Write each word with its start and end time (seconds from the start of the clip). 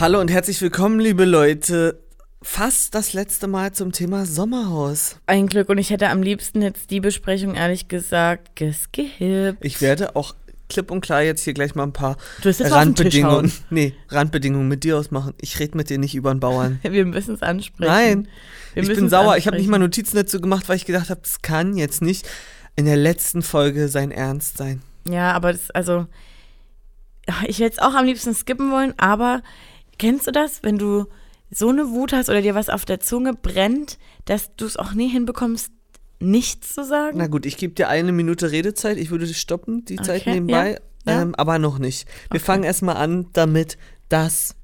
Hallo 0.00 0.20
und 0.20 0.30
herzlich 0.30 0.62
willkommen, 0.62 1.00
liebe 1.00 1.24
Leute. 1.24 1.98
Fast 2.40 2.94
das 2.94 3.14
letzte 3.14 3.48
Mal 3.48 3.72
zum 3.72 3.90
Thema 3.90 4.26
Sommerhaus. 4.26 5.16
Ein 5.26 5.48
Glück 5.48 5.68
und 5.70 5.78
ich 5.78 5.90
hätte 5.90 6.08
am 6.10 6.22
liebsten 6.22 6.62
jetzt 6.62 6.92
die 6.92 7.00
Besprechung 7.00 7.56
ehrlich 7.56 7.88
gesagt 7.88 8.54
geskippt. 8.54 9.58
Ich 9.60 9.80
werde 9.82 10.14
auch 10.14 10.36
klipp 10.68 10.92
und 10.92 11.00
klar 11.00 11.22
jetzt 11.22 11.42
hier 11.42 11.52
gleich 11.52 11.74
mal 11.74 11.82
ein 11.82 11.92
paar 11.92 12.16
Randbedingungen, 12.44 13.50
nee, 13.70 13.92
Randbedingungen 14.08 14.68
mit 14.68 14.84
dir 14.84 14.98
ausmachen. 14.98 15.34
Ich 15.40 15.58
rede 15.58 15.76
mit 15.76 15.90
dir 15.90 15.98
nicht 15.98 16.14
über 16.14 16.32
den 16.32 16.38
Bauern. 16.38 16.78
Wir 16.88 17.04
müssen 17.04 17.34
es 17.34 17.42
ansprechen. 17.42 17.90
Nein, 17.90 18.28
Wir 18.74 18.84
ich 18.84 18.88
bin 18.94 19.08
sauer. 19.08 19.36
Ich 19.36 19.48
habe 19.48 19.56
nicht 19.56 19.68
mal 19.68 19.78
Notizen 19.78 20.14
dazu 20.14 20.40
gemacht, 20.40 20.68
weil 20.68 20.76
ich 20.76 20.84
gedacht 20.84 21.10
habe, 21.10 21.22
das 21.22 21.42
kann 21.42 21.76
jetzt 21.76 22.02
nicht 22.02 22.24
in 22.76 22.84
der 22.84 22.96
letzten 22.96 23.42
Folge 23.42 23.88
sein 23.88 24.12
Ernst 24.12 24.58
sein. 24.58 24.80
Ja, 25.08 25.32
aber 25.32 25.50
das, 25.50 25.72
also, 25.72 26.06
ich 27.48 27.58
hätte 27.58 27.72
es 27.72 27.78
auch 27.80 27.94
am 27.94 28.04
liebsten 28.04 28.32
skippen 28.32 28.70
wollen, 28.70 28.94
aber 28.96 29.42
kennst 29.98 30.26
du 30.26 30.30
das, 30.32 30.62
wenn 30.62 30.78
du 30.78 31.06
so 31.50 31.68
eine 31.70 31.90
Wut 31.90 32.12
hast 32.12 32.28
oder 32.28 32.42
dir 32.42 32.54
was 32.54 32.68
auf 32.68 32.84
der 32.84 33.00
Zunge 33.00 33.32
brennt, 33.34 33.98
dass 34.26 34.54
du 34.56 34.66
es 34.66 34.76
auch 34.76 34.92
nie 34.92 35.08
hinbekommst, 35.08 35.72
nichts 36.20 36.74
zu 36.74 36.84
sagen? 36.84 37.18
Na 37.18 37.26
gut, 37.26 37.46
ich 37.46 37.56
gebe 37.56 37.74
dir 37.74 37.88
eine 37.88 38.12
Minute 38.12 38.50
Redezeit. 38.50 38.98
Ich 38.98 39.10
würde 39.10 39.26
dich 39.26 39.38
stoppen, 39.40 39.84
die 39.84 39.96
Zeit 39.96 40.22
Okay, 40.22 40.32
nebenbei. 40.34 40.78
ja, 41.06 41.12
ja. 41.12 41.22
Ähm, 41.22 41.34
aber 41.36 41.58
noch 41.58 41.78
nicht. 41.78 42.06
Wir 42.30 42.36
Okay. 42.36 42.38
fangen 42.40 42.64
erstmal 42.64 42.96
an 42.96 43.26
damit, 43.32 43.78
dass 44.08 44.56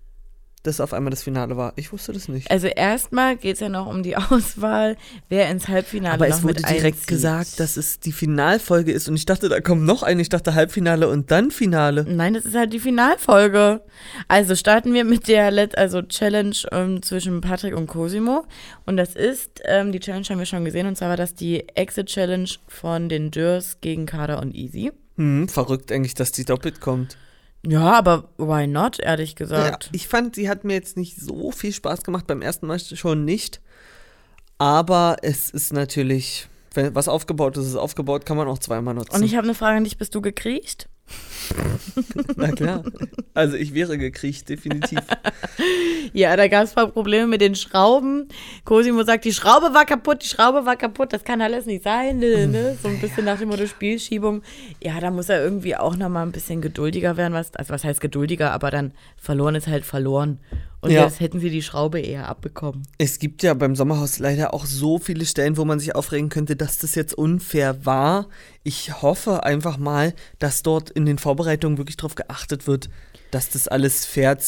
das 0.64 0.80
auf 0.80 0.92
einmal 0.92 1.10
das 1.10 1.22
Finale 1.22 1.56
war. 1.56 1.72
Ich 1.76 1.92
wusste 1.92 2.12
das 2.12 2.26
nicht. 2.28 2.50
Also 2.50 2.66
erstmal 2.66 3.36
geht 3.36 3.54
es 3.54 3.60
ja 3.60 3.68
noch 3.68 3.86
um 3.86 4.02
die 4.02 4.16
Auswahl, 4.30 4.96
wer 5.28 5.48
ins 5.50 5.68
Halbfinale 5.68 6.14
Aber 6.14 6.28
noch 6.28 6.36
es 6.36 6.42
wurde 6.42 6.62
direkt 6.62 6.84
einzieht. 6.84 7.06
gesagt, 7.06 7.60
dass 7.60 7.76
es 7.76 8.00
die 8.00 8.12
Finalfolge 8.12 8.90
ist 8.90 9.08
und 9.08 9.14
ich 9.14 9.26
dachte, 9.26 9.48
da 9.48 9.60
kommt 9.60 9.82
noch 9.84 10.02
eine. 10.02 10.22
Ich 10.22 10.30
dachte 10.30 10.54
Halbfinale 10.54 11.08
und 11.08 11.30
dann 11.30 11.50
Finale. 11.50 12.04
Nein, 12.08 12.34
das 12.34 12.44
ist 12.46 12.56
halt 12.56 12.72
die 12.72 12.80
Finalfolge. 12.80 13.82
Also 14.26 14.56
starten 14.56 14.92
wir 14.94 15.04
mit 15.04 15.28
der 15.28 15.50
Let 15.50 15.76
also 15.78 16.02
Challenge 16.02 16.56
ähm, 16.72 17.02
zwischen 17.02 17.40
Patrick 17.40 17.76
und 17.76 17.86
Cosimo. 17.86 18.44
Und 18.86 18.96
das 18.96 19.14
ist, 19.14 19.60
ähm, 19.66 19.92
die 19.92 20.00
Challenge 20.00 20.26
haben 20.30 20.38
wir 20.38 20.46
schon 20.46 20.64
gesehen, 20.64 20.86
und 20.86 20.96
zwar 20.96 21.10
war 21.10 21.16
das 21.16 21.34
die 21.34 21.68
Exit-Challenge 21.74 22.48
von 22.68 23.08
den 23.08 23.30
Dürrs 23.30 23.78
gegen 23.80 24.06
Kader 24.06 24.40
und 24.40 24.54
Easy. 24.54 24.92
Hm, 25.16 25.48
verrückt 25.48 25.92
eigentlich, 25.92 26.14
dass 26.14 26.32
die 26.32 26.44
doppelt 26.44 26.80
kommt. 26.80 27.16
Ja, 27.66 27.92
aber 27.92 28.28
why 28.36 28.66
not, 28.66 28.98
ehrlich 29.00 29.30
Ja, 29.30 29.36
gesagt. 29.36 29.90
ich 29.92 30.08
fand, 30.08 30.34
sie 30.34 30.48
hat 30.48 30.64
mir 30.64 30.74
jetzt 30.74 30.96
nicht 30.96 31.16
so 31.20 31.50
viel 31.50 31.72
Spaß 31.72 32.02
gemacht. 32.04 32.26
Beim 32.26 32.42
ersten 32.42 32.66
Mal 32.66 32.78
schon 32.78 33.24
nicht. 33.24 33.60
Aber 34.58 35.16
es 35.22 35.50
ist 35.50 35.72
natürlich, 35.72 36.48
wenn 36.74 36.94
was 36.94 37.08
aufgebaut 37.08 37.56
ist, 37.56 37.66
ist 37.66 37.76
aufgebaut, 37.76 38.26
kann 38.26 38.36
man 38.36 38.48
auch 38.48 38.58
zweimal 38.58 38.94
nutzen. 38.94 39.16
Und 39.16 39.22
ich 39.22 39.34
habe 39.36 39.44
eine 39.44 39.54
Frage 39.54 39.76
an 39.78 39.84
dich, 39.84 39.98
bist 39.98 40.14
du 40.14 40.20
gekriecht? 40.20 40.88
Na 42.36 42.50
klar. 42.52 42.82
Also 43.34 43.56
ich 43.56 43.74
wäre 43.74 43.98
gekriecht, 43.98 44.48
definitiv. 44.48 45.00
Ja, 46.12 46.36
da 46.36 46.46
gab 46.46 46.64
es 46.64 46.74
paar 46.74 46.88
Probleme 46.88 47.26
mit 47.26 47.40
den 47.40 47.54
Schrauben. 47.54 48.28
Cosimo 48.64 49.02
sagt, 49.02 49.24
die 49.24 49.32
Schraube 49.32 49.74
war 49.74 49.84
kaputt, 49.84 50.22
die 50.22 50.28
Schraube 50.28 50.64
war 50.64 50.76
kaputt, 50.76 51.12
das 51.12 51.24
kann 51.24 51.40
alles 51.40 51.66
nicht 51.66 51.82
sein. 51.82 52.18
Ne? 52.18 52.46
ne? 52.46 52.76
So 52.80 52.88
ein 52.88 53.00
bisschen 53.00 53.24
nach 53.24 53.38
dem 53.38 53.48
Motto 53.48 53.66
Spielschiebung. 53.66 54.42
Ja, 54.80 55.00
da 55.00 55.10
muss 55.10 55.28
er 55.28 55.42
irgendwie 55.42 55.74
auch 55.74 55.96
nochmal 55.96 56.24
ein 56.24 56.30
bisschen 56.30 56.60
geduldiger 56.60 57.16
werden. 57.16 57.32
Was, 57.32 57.56
also 57.56 57.72
was 57.72 57.82
heißt 57.82 58.00
geduldiger, 58.00 58.52
aber 58.52 58.70
dann 58.70 58.92
verloren 59.16 59.56
ist 59.56 59.66
halt 59.66 59.84
verloren. 59.84 60.38
Und 60.84 60.90
Ja. 60.90 61.04
jetzt 61.04 61.18
hätten 61.20 61.40
sie 61.40 61.48
die 61.48 61.62
Schraube 61.62 61.98
eher 61.98 62.28
abbekommen. 62.28 62.82
Es 62.98 63.18
gibt 63.18 63.42
ja 63.42 63.54
beim 63.54 63.74
Sommerhaus 63.74 64.18
leider 64.18 64.52
auch 64.52 64.66
so 64.66 64.98
viele 64.98 65.24
Stellen, 65.24 65.56
wo 65.56 65.64
man 65.64 65.78
sich 65.80 65.94
aufregen 65.94 66.28
könnte, 66.28 66.56
dass 66.56 66.76
das 66.76 66.94
jetzt 66.94 67.14
unfair 67.14 67.86
war. 67.86 68.28
Ich 68.64 69.00
hoffe 69.00 69.44
einfach 69.44 69.78
mal, 69.78 70.12
dass 70.38 70.62
dort 70.62 70.90
in 70.90 71.06
den 71.06 71.16
Vorbereitungen 71.16 71.78
wirklich 71.78 71.96
darauf 71.96 72.16
geachtet 72.16 72.66
wird, 72.66 72.90
dass 73.30 73.48
das 73.48 73.66
alles 73.66 74.04
fair 74.04 74.38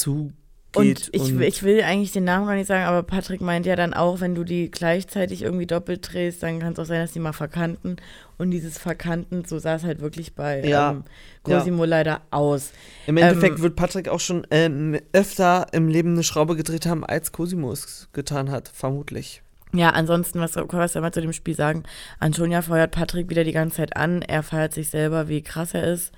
zugeht. 0.77 1.09
Und 1.21 1.41
ich, 1.43 1.49
ich 1.49 1.63
will 1.63 1.83
eigentlich 1.83 2.13
den 2.13 2.25
Namen 2.25 2.47
gar 2.47 2.55
nicht 2.55 2.67
sagen, 2.67 2.85
aber 2.85 3.03
Patrick 3.03 3.41
meint 3.41 3.67
ja 3.67 3.77
dann 3.77 3.95
auch, 3.95 4.21
wenn 4.21 4.35
du 4.35 4.45
die 4.45 4.71
gleichzeitig 4.71 5.43
irgendwie 5.43 5.67
doppelt 5.67 6.13
drehst, 6.13 6.43
dann 6.43 6.61
kann 6.61 6.73
es 6.73 6.79
auch 6.79 6.85
sein, 6.85 7.01
dass 7.01 7.13
die 7.13 7.19
mal 7.21 7.33
verkanten. 7.33 7.97
Und 8.39 8.51
dieses 8.51 8.79
Verkanten, 8.79 9.45
so 9.45 9.59
sah 9.59 9.77
es 9.77 9.85
halt 9.85 10.01
wirklich 10.01 10.35
bei 10.35 10.63
Ja. 10.65 10.91
ähm, 10.93 11.05
Cosimo 11.43 11.85
leider 11.85 12.21
aus. 12.31 12.73
Im 13.07 13.17
Endeffekt 13.17 13.57
ähm, 13.57 13.63
wird 13.63 13.77
Patrick 13.77 14.09
auch 14.09 14.21
schon 14.21 14.47
ähm, 14.51 14.99
öfter 15.13 15.67
im 15.73 15.89
Leben 15.89 16.13
eine 16.13 16.23
Schraube 16.23 16.57
gedreht 16.57 16.87
haben, 16.87 17.05
als 17.05 17.33
Cosimo 17.33 17.73
es 17.73 18.09
getan 18.13 18.51
hat, 18.51 18.69
vermutlich. 18.69 19.43
Ja, 19.73 19.91
ansonsten, 19.91 20.41
was, 20.41 20.55
soll 20.55 21.03
man 21.03 21.13
zu 21.13 21.21
dem 21.21 21.33
Spiel 21.33 21.55
sagen? 21.55 21.83
Antonia 22.19 22.63
feuert 22.63 22.93
Patrick 22.93 23.29
wieder 23.29 23.45
die 23.45 23.53
ganze 23.53 23.77
Zeit 23.77 23.97
an. 23.97 24.23
Er 24.23 24.43
feiert 24.43 24.73
sich 24.73 24.91
selber, 24.91 25.29
wie 25.29 25.43
krass 25.43 25.75
er 25.75 25.85
ist. 25.85 26.13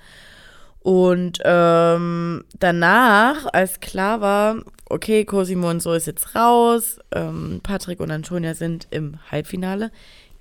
Und 0.81 1.39
ähm, 1.43 2.45
danach, 2.57 3.45
als 3.51 3.79
klar 3.79 4.21
war, 4.21 4.57
okay, 4.89 5.25
Cosimo 5.25 5.69
und 5.69 5.81
so 5.81 5.93
ist 5.93 6.07
jetzt 6.07 6.35
raus, 6.35 6.99
ähm, 7.11 7.59
Patrick 7.61 7.99
und 7.99 8.11
Antonia 8.11 8.53
sind 8.53 8.87
im 8.89 9.19
Halbfinale, 9.29 9.91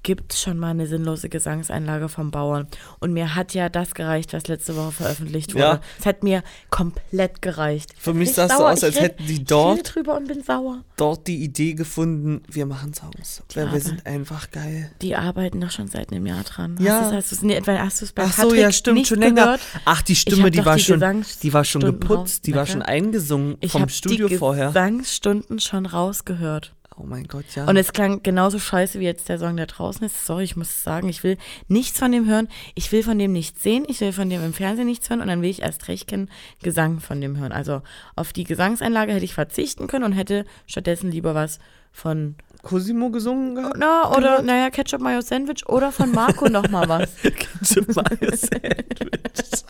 gibt 0.02 0.32
es 0.32 0.40
schon 0.40 0.58
mal 0.58 0.70
eine 0.70 0.86
sinnlose 0.86 1.28
Gesangseinlage 1.28 2.08
vom 2.08 2.30
Bauern. 2.30 2.66
Und 3.00 3.12
mir 3.12 3.34
hat 3.34 3.52
ja 3.54 3.68
das 3.68 3.94
gereicht, 3.94 4.32
was 4.32 4.46
letzte 4.46 4.76
Woche 4.76 4.92
veröffentlicht 4.92 5.54
wurde. 5.54 5.62
Ja. 5.64 5.80
Es 5.98 6.06
hat 6.06 6.22
mir 6.22 6.42
komplett 6.70 7.42
gereicht. 7.42 7.92
Für 7.98 8.14
mich 8.14 8.30
Ich 8.30 8.34
sah 8.36 8.46
es 8.46 8.56
so 8.56 8.66
aus, 8.66 8.78
ich 8.78 8.84
als 8.84 8.96
red- 8.96 9.02
hätten 9.02 9.26
die 9.26 9.32
Ich 9.34 9.44
dort, 9.44 9.94
drüber 9.94 10.16
und 10.16 10.28
bin 10.28 10.42
sauer. 10.42 10.84
dort 10.96 11.26
die 11.26 11.42
Idee 11.42 11.74
gefunden, 11.74 12.42
wir 12.48 12.64
machen 12.66 12.94
Songs. 12.94 13.42
Weil 13.54 13.72
wir 13.72 13.80
sind 13.80 14.06
einfach 14.06 14.50
geil. 14.50 14.90
Die 15.02 15.16
arbeiten 15.16 15.60
doch 15.60 15.70
schon 15.70 15.88
seit 15.88 16.10
einem 16.12 16.26
Jahr 16.26 16.44
dran. 16.44 16.76
Ja. 16.80 17.00
Hast 17.00 17.10
du 17.12 17.16
es 17.16 17.24
hast 17.24 17.32
du's 17.32 17.42
nie, 17.42 17.54
etwa 17.54 17.78
hast 17.78 18.00
du 18.00 18.04
es 18.06 18.12
bei 18.12 18.24
Ach 18.24 18.32
so, 18.32 18.42
Patrick 18.44 18.60
ja, 18.60 18.72
stimmt, 18.72 19.06
schon 19.06 19.18
länger. 19.18 19.42
gehört? 19.44 19.60
Ach, 19.84 20.02
die 20.02 20.12
Ich 20.12 20.20
Stimme, 20.20 20.50
die 20.50 20.64
war 20.64 20.76
die 20.76 20.82
schon, 20.82 21.24
die 21.42 21.52
war 21.52 21.64
schon 21.64 21.82
geputzt, 21.82 22.46
die 22.46 22.54
war 22.54 22.66
schon 22.66 22.82
eingesungen 22.82 23.56
Ich 23.60 23.72
vom 23.72 23.82
habe 23.82 23.90
Studio 23.92 24.28
die 24.28 24.36
vorher. 24.38 24.68
Gesangsstunden 24.68 25.58
schon 25.60 25.86
rausgehört. 25.86 26.72
Oh 27.00 27.04
mein 27.06 27.28
Gott, 27.28 27.44
ja. 27.54 27.64
Und 27.66 27.76
es 27.76 27.92
klang 27.92 28.22
genauso 28.24 28.58
scheiße 28.58 28.98
wie 28.98 29.04
jetzt 29.04 29.28
der 29.28 29.38
Song, 29.38 29.56
der 29.56 29.66
draußen 29.66 30.04
ist. 30.04 30.26
Sorry, 30.26 30.42
ich 30.42 30.56
muss 30.56 30.82
sagen, 30.82 31.08
ich 31.08 31.22
will 31.22 31.38
nichts 31.68 31.98
von 31.98 32.10
dem 32.10 32.26
hören. 32.26 32.48
Ich 32.74 32.90
will 32.90 33.04
von 33.04 33.18
dem 33.18 33.32
nichts 33.32 33.62
sehen. 33.62 33.84
Ich 33.86 34.00
will 34.00 34.12
von 34.12 34.28
dem 34.28 34.44
im 34.44 34.52
Fernsehen 34.52 34.86
nichts 34.86 35.08
hören. 35.08 35.20
Und 35.20 35.28
dann 35.28 35.40
will 35.40 35.50
ich 35.50 35.62
erst 35.62 35.86
recht 35.86 36.08
keinen 36.08 36.28
Gesang 36.60 36.98
von 36.98 37.20
dem 37.20 37.36
hören. 37.38 37.52
Also 37.52 37.82
auf 38.16 38.32
die 38.32 38.44
Gesangseinlage 38.44 39.12
hätte 39.12 39.24
ich 39.24 39.34
verzichten 39.34 39.86
können 39.86 40.04
und 40.04 40.12
hätte 40.12 40.44
stattdessen 40.66 41.10
lieber 41.12 41.36
was 41.36 41.60
von, 41.92 42.34
Cosimo 42.62 43.10
gesungen 43.10 43.54
gehabt? 43.54 43.76
na, 43.78 44.10
oder, 44.16 44.42
naja, 44.42 44.70
Ketchup 44.70 45.00
Mayo 45.00 45.20
Sandwich 45.20 45.66
oder 45.68 45.92
von 45.92 46.10
Marco 46.10 46.48
nochmal 46.48 46.88
was. 46.88 47.10
Ketchup 47.22 47.94
Mayo 47.94 48.34
Sandwich. 48.34 49.18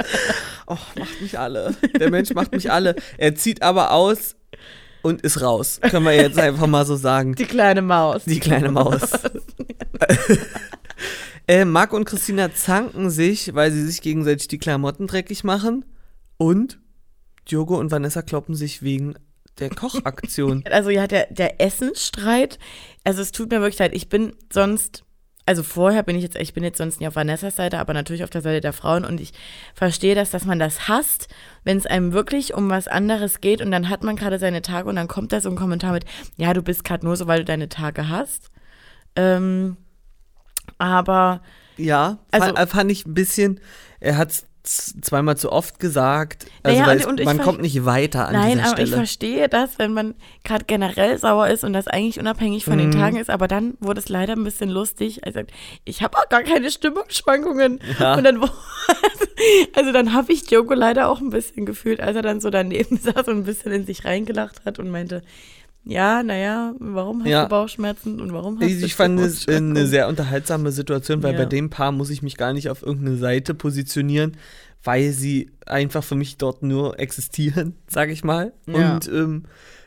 Oh, 0.70 0.76
macht 0.98 1.20
mich 1.22 1.38
alle. 1.38 1.74
Der 1.98 2.10
Mensch 2.10 2.30
macht 2.34 2.52
mich 2.52 2.70
alle. 2.70 2.94
Er 3.16 3.34
zieht 3.34 3.62
aber 3.62 3.92
aus 3.92 4.36
und 5.02 5.22
ist 5.22 5.40
raus. 5.40 5.80
Können 5.80 6.04
wir 6.04 6.14
jetzt 6.14 6.38
einfach 6.38 6.66
mal 6.66 6.84
so 6.84 6.96
sagen. 6.96 7.34
Die 7.34 7.44
kleine 7.44 7.82
Maus. 7.82 8.24
Die 8.24 8.40
kleine 8.40 8.70
Maus. 8.70 9.00
äh, 11.48 11.64
Marc 11.64 11.92
und 11.92 12.04
Christina 12.04 12.52
zanken 12.54 13.10
sich, 13.10 13.54
weil 13.54 13.72
sie 13.72 13.84
sich 13.84 14.02
gegenseitig 14.02 14.48
die 14.48 14.58
Klamotten 14.58 15.06
dreckig 15.06 15.44
machen. 15.44 15.84
Und 16.36 16.78
Diogo 17.50 17.78
und 17.78 17.90
Vanessa 17.90 18.22
kloppen 18.22 18.54
sich 18.54 18.82
wegen 18.82 19.14
der 19.58 19.70
Kochaktion. 19.70 20.62
Also 20.70 20.90
ja, 20.90 21.06
der, 21.06 21.26
der 21.30 21.60
Essensstreit, 21.60 22.58
also 23.04 23.22
es 23.22 23.32
tut 23.32 23.50
mir 23.50 23.60
wirklich 23.60 23.78
leid, 23.78 23.94
ich 23.94 24.08
bin 24.08 24.34
sonst, 24.52 25.04
also 25.48 25.62
vorher 25.62 26.02
bin 26.02 26.14
ich 26.14 26.22
jetzt, 26.22 26.36
ich 26.36 26.52
bin 26.52 26.62
jetzt 26.62 26.78
sonst 26.78 27.00
nicht 27.00 27.08
auf 27.08 27.16
Vanessas 27.16 27.56
Seite, 27.56 27.78
aber 27.78 27.94
natürlich 27.94 28.22
auf 28.22 28.30
der 28.30 28.42
Seite 28.42 28.60
der 28.60 28.72
Frauen 28.74 29.04
und 29.04 29.18
ich 29.20 29.32
verstehe 29.74 30.14
das, 30.14 30.30
dass 30.30 30.44
man 30.44 30.58
das 30.58 30.88
hasst, 30.88 31.28
wenn 31.64 31.78
es 31.78 31.86
einem 31.86 32.12
wirklich 32.12 32.52
um 32.54 32.68
was 32.68 32.86
anderes 32.86 33.40
geht 33.40 33.62
und 33.62 33.70
dann 33.70 33.88
hat 33.88 34.04
man 34.04 34.14
gerade 34.16 34.38
seine 34.38 34.60
Tage 34.62 34.88
und 34.88 34.96
dann 34.96 35.08
kommt 35.08 35.32
da 35.32 35.40
so 35.40 35.48
ein 35.48 35.56
Kommentar 35.56 35.92
mit, 35.92 36.04
ja, 36.36 36.52
du 36.52 36.60
bist 36.62 36.84
gerade 36.84 37.04
nur 37.06 37.16
so, 37.16 37.26
weil 37.26 37.38
du 37.40 37.44
deine 37.46 37.68
Tage 37.70 38.08
hast. 38.10 38.50
Ähm, 39.16 39.78
aber 40.76 41.40
Ja, 41.78 42.18
Also- 42.30 42.54
fand, 42.54 42.70
fand 42.70 42.92
ich 42.92 43.06
ein 43.06 43.14
bisschen, 43.14 43.60
er 44.00 44.16
hat 44.18 44.30
es 44.32 44.46
zweimal 44.64 45.36
zu 45.36 45.50
oft 45.50 45.78
gesagt. 45.78 46.46
Also 46.62 46.78
Naja, 46.78 46.90
weil 46.90 46.98
und- 46.98 47.06
und 47.06 47.20
ich 47.20 47.26
man 47.26 47.38
kommt 47.38 47.60
nicht 47.62 47.84
weiter 47.84 48.26
an 48.28 48.34
Nein, 48.34 48.58
aber 48.60 48.66
ich 48.80 48.88
Stelle. 48.88 48.96
verstehe 48.96 49.48
das, 49.48 49.78
wenn 49.78 49.92
man 49.94 50.14
gerade 50.44 50.64
generell 50.66 51.16
sauer 51.18 51.48
ist 51.48 51.64
und 51.64 51.72
das 51.72 51.86
eigentlich 51.88 52.18
unabhängig 52.20 52.64
von 52.64 52.76
den 52.78 52.88
Mhm. 52.88 52.92
Tagen 52.98 53.16
ist, 53.16 53.30
aber 53.30 53.48
dann 53.48 53.74
wurde 53.80 54.00
es 54.00 54.08
leider 54.08 54.34
ein 54.34 54.44
bisschen 54.44 54.68
lustig. 54.68 55.20
Er 55.24 55.32
sagt, 55.32 55.52
ich 55.84 56.02
habe 56.02 56.18
auch 56.18 56.28
gar 56.28 56.42
keine 56.42 56.70
Stimmungsschwankungen. 56.70 57.80
Ja. 57.98 58.14
Und 58.14 58.24
dann, 58.24 58.40
also 59.74 59.92
dann 59.92 60.12
habe 60.12 60.32
ich 60.32 60.50
Joko 60.50 60.74
leider 60.74 61.08
auch 61.08 61.20
ein 61.20 61.30
bisschen 61.30 61.64
gefühlt, 61.66 62.00
als 62.00 62.16
er 62.16 62.22
dann 62.22 62.40
so 62.40 62.50
daneben 62.50 62.96
saß 63.02 63.28
und 63.28 63.38
ein 63.38 63.44
bisschen 63.44 63.72
in 63.72 63.86
sich 63.86 64.04
reingelacht 64.04 64.64
hat 64.64 64.78
und 64.78 64.90
meinte, 64.90 65.22
ja, 65.90 66.22
naja, 66.22 66.74
warum 66.78 67.20
hast 67.22 67.28
Ja. 67.30 67.44
du 67.44 67.48
Bauchschmerzen 67.48 68.20
und 68.20 68.32
warum 68.32 68.60
hast 68.60 68.66
Ich, 68.68 68.80
du 68.80 68.84
ich 68.86 68.94
fand 68.94 69.18
es 69.20 69.48
eine 69.48 69.86
sehr 69.86 70.06
unterhaltsame 70.08 70.70
Situation, 70.70 71.22
weil 71.22 71.32
Ja. 71.32 71.38
bei 71.38 71.46
dem 71.46 71.70
Paar 71.70 71.92
muss 71.92 72.10
ich 72.10 72.20
mich 72.22 72.36
gar 72.36 72.52
nicht 72.52 72.68
auf 72.68 72.82
irgendeine 72.82 73.16
Seite 73.16 73.54
positionieren, 73.54 74.36
weil 74.84 75.10
sie 75.12 75.50
einfach 75.66 76.04
für 76.04 76.14
mich 76.14 76.36
dort 76.36 76.62
nur 76.62 77.00
existieren, 77.00 77.74
sage 77.88 78.12
ich 78.12 78.22
mal. 78.22 78.52
Ja. 78.66 78.94
Und 78.96 79.08
ähm, 79.08 79.44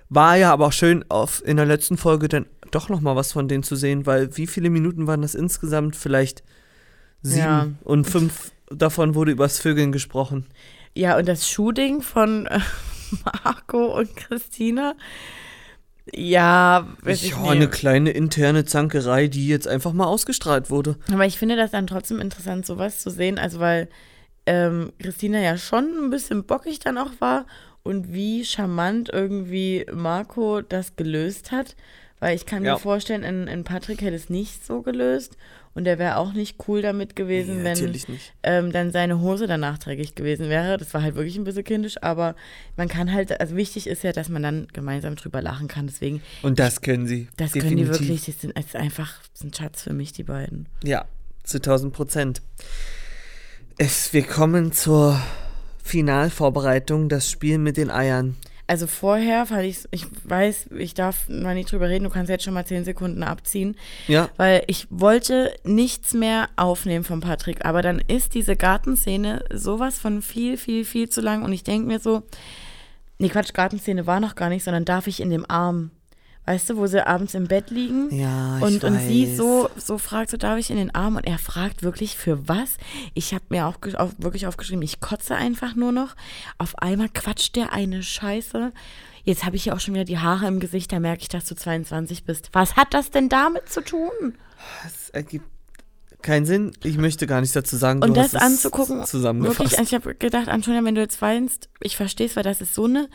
war 0.09 0.35
ja 0.37 0.51
aber 0.51 0.67
auch 0.67 0.73
schön, 0.73 1.05
auf, 1.09 1.41
in 1.45 1.57
der 1.57 1.67
letzten 1.67 1.97
Folge 1.97 2.27
dann 2.27 2.47
doch 2.71 2.89
noch 2.89 2.99
mal 3.01 3.15
was 3.15 3.31
von 3.31 3.47
denen 3.47 3.63
zu 3.63 3.75
sehen, 3.75 4.05
weil 4.07 4.35
wie 4.37 4.47
viele 4.47 4.69
Minuten 4.71 5.05
waren 5.05 5.21
das 5.21 5.35
insgesamt? 5.35 5.95
Vielleicht 5.95 6.41
sieben 7.21 7.77
und 7.83 8.05
fünf 8.09 8.51
davon 8.71 9.13
wurde 9.13 9.31
übers 9.31 9.59
Vögeln 9.59 9.91
gesprochen. 9.91 10.47
Ja, 10.95 11.17
und 11.17 11.27
das 11.27 11.47
Shooting 11.47 12.01
von, 12.01 12.49
Marco 13.43 13.97
und 13.99 14.15
Christina. 14.15 14.95
Ja, 16.11 16.87
weiß 17.03 17.23
ich 17.23 17.31
Ja, 17.31 17.43
eine 17.43 17.67
kleine 17.67 18.11
interne 18.11 18.65
Zankerei, 18.65 19.27
die 19.27 19.47
jetzt 19.47 19.67
einfach 19.67 19.93
mal 19.93 20.05
ausgestrahlt 20.05 20.69
wurde. 20.69 20.97
Aber 21.11 21.25
ich 21.25 21.37
finde 21.37 21.55
das 21.55 21.71
dann 21.71 21.87
trotzdem 21.87 22.19
interessant, 22.19 22.65
sowas 22.65 22.99
zu 22.99 23.09
sehen. 23.11 23.37
Also, 23.37 23.59
weil 23.59 23.87
ähm, 24.45 24.91
Christina 24.99 25.39
ja 25.39 25.57
schon 25.57 25.85
ein 26.05 26.09
bisschen 26.09 26.45
bockig 26.45 26.79
dann 26.79 26.97
auch 26.97 27.11
war 27.19 27.45
und 27.83 28.13
wie 28.13 28.45
charmant 28.45 29.09
irgendwie 29.11 29.85
Marco 29.93 30.61
das 30.61 30.95
gelöst 30.95 31.51
hat. 31.51 31.75
Weil 32.21 32.35
ich 32.35 32.45
kann 32.45 32.63
Ja. 32.63 32.73
mir 32.75 32.79
vorstellen, 32.79 33.23
in, 33.23 33.47
in 33.47 33.63
Patrick 33.65 34.01
hätte 34.01 34.15
es 34.15 34.29
nicht 34.29 34.63
so 34.65 34.83
gelöst 34.83 35.35
und 35.73 35.87
er 35.87 35.97
wäre 35.97 36.17
auch 36.17 36.33
nicht 36.33 36.57
cool 36.67 36.81
damit 36.83 37.15
gewesen, 37.15 37.63
Nee, 37.63 37.75
wenn 37.75 37.95
ähm, 38.43 38.71
dann 38.71 38.91
seine 38.91 39.19
Hose 39.21 39.47
danach 39.47 39.79
dreckig 39.79 40.13
gewesen 40.13 40.47
wäre. 40.47 40.77
Das 40.77 40.93
war 40.93 41.01
halt 41.01 41.15
wirklich 41.15 41.35
ein 41.37 41.45
bisschen 41.45 41.63
kindisch, 41.63 41.95
aber 42.03 42.35
man 42.77 42.87
kann 42.89 43.11
halt, 43.11 43.41
also 43.41 43.55
wichtig 43.55 43.87
ist 43.87 44.03
ja, 44.03 44.11
dass 44.11 44.29
man 44.29 44.43
dann 44.43 44.67
gemeinsam 44.71 45.15
drüber 45.15 45.41
lachen 45.41 45.67
kann. 45.67 45.87
Deswegen, 45.87 46.21
Und 46.43 46.59
das 46.59 46.81
können 46.81 47.07
sie. 47.07 47.27
das 47.37 47.53
definitiv. 47.53 47.61
können 47.63 47.77
die 47.77 47.87
wirklich, 48.07 48.25
das 48.25 48.39
sind 48.39 48.55
das 48.55 48.65
ist 48.65 48.75
einfach 48.75 49.19
das 49.33 49.41
ist 49.41 49.43
ein 49.43 49.53
Schatz 49.53 49.81
für 49.81 49.93
mich, 49.93 50.13
die 50.13 50.23
beiden. 50.23 50.69
Ja, 50.83 51.05
zu 51.43 51.57
1000 51.57 51.91
Prozent. 51.91 52.41
Es, 53.79 54.13
wir 54.13 54.21
kommen 54.23 54.71
zur 54.73 55.19
Finalvorbereitung, 55.83 57.09
das 57.09 57.29
Spiel 57.31 57.57
mit 57.57 57.77
den 57.77 57.89
Eiern. 57.89 58.35
Also 58.71 58.87
vorher 58.87 59.45
fand 59.47 59.63
ich, 59.63 59.79
ich 59.91 60.05
weiß, 60.23 60.67
ich 60.77 60.93
darf 60.93 61.27
mal 61.27 61.55
nicht 61.55 61.69
drüber 61.69 61.89
reden, 61.89 62.05
du 62.05 62.09
kannst 62.09 62.29
jetzt 62.29 62.45
schon 62.45 62.53
mal 62.53 62.65
zehn 62.65 62.85
Sekunden 62.85 63.21
abziehen, 63.21 63.75
Ja, 64.07 64.29
weil 64.37 64.63
ich 64.67 64.87
wollte 64.89 65.53
nichts 65.65 66.13
mehr 66.13 66.47
aufnehmen 66.55 67.03
von 67.03 67.19
Patrick, 67.19 67.65
aber 67.65 67.81
dann 67.81 67.99
ist 67.99 68.33
diese 68.33 68.55
Gartenszene 68.55 69.43
sowas 69.53 69.99
von 69.99 70.21
viel, 70.21 70.55
viel, 70.55 70.85
viel 70.85 71.09
zu 71.09 71.19
lang 71.19 71.43
und 71.43 71.51
ich 71.51 71.65
denke 71.65 71.85
mir 71.85 71.99
so, 71.99 72.23
nee 73.17 73.27
Quatsch, 73.27 73.51
Gartenszene 73.53 74.07
war 74.07 74.21
noch 74.21 74.35
gar 74.35 74.47
nicht, 74.47 74.63
sondern 74.63 74.85
darf 74.85 75.07
ich 75.07 75.19
in 75.19 75.31
dem 75.31 75.45
Arm, 75.49 75.91
weißt 76.45 76.71
du, 76.71 76.77
wo 76.77 76.87
sie 76.87 77.05
abends 77.05 77.33
im 77.33 77.47
Bett 77.47 77.69
liegen 77.69 78.13
ja, 78.13 78.57
ich 78.57 78.63
und, 78.63 78.83
und 78.83 78.99
sie 78.99 79.27
weiß. 79.27 79.37
so, 79.37 79.69
so 79.77 79.97
fragt, 79.97 80.31
so 80.31 80.37
darf 80.37 80.57
ich 80.57 80.69
in 80.69 80.77
den 80.77 80.93
Arm 80.93 81.15
und 81.15 81.25
er 81.25 81.37
fragt 81.37 81.83
wirklich 81.83 82.17
für 82.17 82.47
was. 82.47 82.77
Ich 83.13 83.33
habe 83.33 83.43
mir 83.49 83.67
auch 83.67 83.75
auf, 83.95 84.15
wirklich 84.17 84.47
aufgeschrieben, 84.47 84.81
ich 84.81 84.99
kotze 84.99 85.35
einfach 85.35 85.75
nur 85.75 85.91
noch. 85.91 86.15
Auf 86.57 86.77
einmal 86.79 87.09
quatscht 87.09 87.55
der 87.55 87.73
eine 87.73 88.01
Scheiße. 88.01 88.71
Jetzt 89.23 89.45
habe 89.45 89.55
ich 89.55 89.65
ja 89.65 89.73
auch 89.73 89.79
schon 89.79 89.93
wieder 89.93 90.03
die 90.03 90.17
Haare 90.17 90.47
im 90.47 90.59
Gesicht, 90.59 90.91
da 90.91 90.99
merke 90.99 91.21
ich, 91.21 91.29
dass 91.29 91.45
du 91.45 91.55
22 91.55 92.23
bist. 92.23 92.49
Was 92.53 92.75
hat 92.75 92.93
das 92.93 93.11
denn 93.11 93.29
damit 93.29 93.69
zu 93.69 93.81
tun? 93.81 94.35
Es 94.85 95.09
ergibt 95.09 95.45
keinen 96.21 96.45
Sinn. 96.45 96.71
Ich 96.83 96.97
möchte 96.97 97.27
gar 97.27 97.41
nichts 97.41 97.53
dazu 97.53 97.77
sagen. 97.77 98.01
Und 98.01 98.09
du 98.09 98.21
das 98.21 98.35
anzugucken, 98.35 99.05
Zusammengefasst. 99.05 99.71
wirklich, 99.71 99.79
ich 99.79 99.93
habe 99.93 100.15
gedacht, 100.15 100.47
Antonia, 100.47 100.83
wenn 100.83 100.95
du 100.95 101.01
jetzt 101.01 101.21
weinst, 101.21 101.69
ich 101.79 101.97
verstehe 101.97 102.27
es, 102.27 102.35
weil 102.35 102.43
das 102.43 102.61
ist 102.61 102.73
so 102.73 102.85
eine 102.85 103.09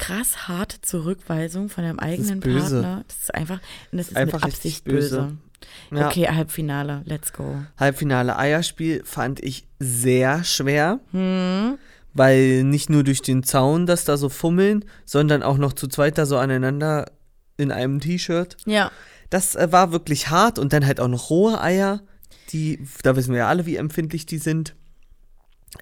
krass 0.00 0.48
harte 0.48 0.80
Zurückweisung 0.80 1.68
von 1.68 1.84
deinem 1.84 1.98
eigenen 1.98 2.40
böse. 2.40 2.82
Partner. 2.82 3.04
Das 3.06 3.18
ist 3.18 3.34
einfach, 3.34 3.60
das 3.92 4.08
ist 4.08 4.16
Einfach 4.16 4.44
mit 4.44 4.54
Absicht 4.54 4.84
böse. 4.84 5.36
Ja. 5.90 6.08
Okay, 6.08 6.26
Halbfinale, 6.26 7.02
let's 7.04 7.32
go. 7.32 7.56
Halbfinale 7.76 8.36
Eierspiel 8.38 9.02
fand 9.04 9.40
ich 9.40 9.68
sehr 9.78 10.42
schwer, 10.42 11.00
Hm. 11.10 11.76
weil 12.14 12.64
nicht 12.64 12.88
nur 12.88 13.04
durch 13.04 13.20
den 13.20 13.42
Zaun 13.42 13.84
das 13.84 14.04
da 14.04 14.16
so 14.16 14.30
fummeln, 14.30 14.86
sondern 15.04 15.42
auch 15.42 15.58
noch 15.58 15.74
zu 15.74 15.86
zweit 15.86 16.16
da 16.16 16.24
so 16.24 16.38
aneinander 16.38 17.12
in 17.58 17.70
einem 17.70 18.00
T-Shirt. 18.00 18.56
Ja. 18.64 18.90
Das 19.28 19.54
äh, 19.54 19.70
war 19.70 19.92
wirklich 19.92 20.30
hart 20.30 20.58
und 20.58 20.72
dann 20.72 20.86
halt 20.86 20.98
auch 20.98 21.08
noch 21.08 21.28
rohe 21.28 21.60
Eier, 21.60 22.00
die, 22.52 22.84
da 23.02 23.16
wissen 23.16 23.32
wir 23.32 23.40
ja 23.40 23.48
alle, 23.48 23.66
wie 23.66 23.76
empfindlich 23.76 24.24
die 24.24 24.38
sind. 24.38 24.74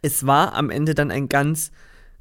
Es 0.03 0.27
war 0.27 0.55
am 0.55 0.71
Ende 0.71 0.95
dann 0.95 1.13
ein 1.13 1.29
ganz 1.29 1.71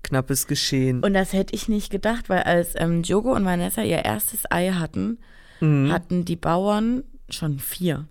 knappes 0.03 0.47
Geschehen. 0.47 1.03
Und 1.03 1.13
das 1.13 1.33
hätte 1.33 1.53
ich 1.55 1.67
nicht 1.67 1.89
gedacht, 1.89 2.29
weil 2.29 2.43
als 2.43 2.69
ähm, 2.75 3.03
Diogo 3.03 3.33
und 3.33 3.45
Vanessa 3.45 3.81
ihr 3.83 4.03
erstes 4.05 4.49
Ei 4.49 4.69
hatten, 4.71 5.19
Mhm. 5.59 5.91
hatten 5.91 6.23
die 6.25 6.35
Bauern 6.35 7.03
schon 7.29 7.57
vier. 7.59 7.97
Und 7.97 8.07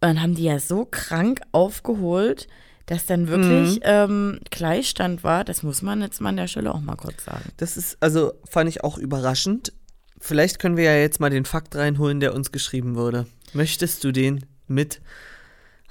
dann 0.00 0.22
haben 0.22 0.34
die 0.34 0.44
ja 0.44 0.58
so 0.58 0.86
krank 0.86 1.40
aufgeholt, 1.52 2.48
dass 2.86 3.06
dann 3.06 3.28
wirklich 3.28 3.76
Mhm. 3.76 3.82
ähm, 3.82 4.40
Gleichstand 4.50 5.22
war. 5.24 5.44
Das 5.44 5.62
muss 5.62 5.82
man 5.82 6.00
jetzt 6.02 6.20
mal 6.20 6.30
an 6.30 6.36
der 6.36 6.48
Stelle 6.48 6.74
auch 6.74 6.80
mal 6.80 6.96
kurz 6.96 7.24
sagen. 7.24 7.44
Das 7.58 7.76
ist, 7.76 7.96
also 8.00 8.32
fand 8.48 8.68
ich 8.68 8.82
auch 8.84 8.98
überraschend. 8.98 9.72
Vielleicht 10.20 10.58
können 10.58 10.76
wir 10.78 10.84
ja 10.84 10.96
jetzt 10.96 11.20
mal 11.20 11.30
den 11.30 11.44
Fakt 11.44 11.76
reinholen, 11.76 12.20
der 12.20 12.34
uns 12.34 12.50
geschrieben 12.50 12.94
wurde. 12.94 13.26
Möchtest 13.52 14.02
du 14.04 14.10
den 14.12 14.44
mit 14.66 15.00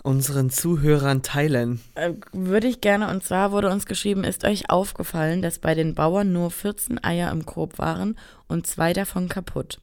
unseren 0.04 0.50
Zuhörern 0.50 1.24
teilen? 1.24 1.82
Äh, 1.96 2.14
würde 2.32 2.68
ich 2.68 2.82
gerne, 2.82 3.10
und 3.10 3.24
zwar 3.24 3.52
wurde 3.52 3.70
uns 3.72 3.86
geschrieben, 3.86 4.24
ist 4.24 4.44
euch 4.44 4.70
aufgefallen, 4.70 5.42
dass 5.42 5.60
bei 5.60 5.74
den 5.74 5.96
Bauern 5.96 6.32
nur 6.32 6.52
14 6.52 7.04
Eier 7.04 7.32
im 7.32 7.46
Korb 7.46 7.80
waren 7.80 8.18
und 8.48 8.68
zwei 8.68 8.94
davon 8.94 9.30
kaputt. 9.30 9.80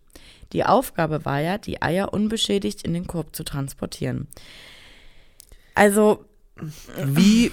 Die 0.53 0.65
Aufgabe 0.65 1.25
war 1.25 1.41
ja, 1.41 1.59
die 1.59 1.81
Eier 1.83 2.13
unbeschädigt 2.13 2.83
in 2.83 2.93
den 2.93 3.07
Korb 3.07 3.35
zu 3.35 3.45
transportieren. 3.45 4.29
Also, 5.75 6.25
Wie, 7.05 7.51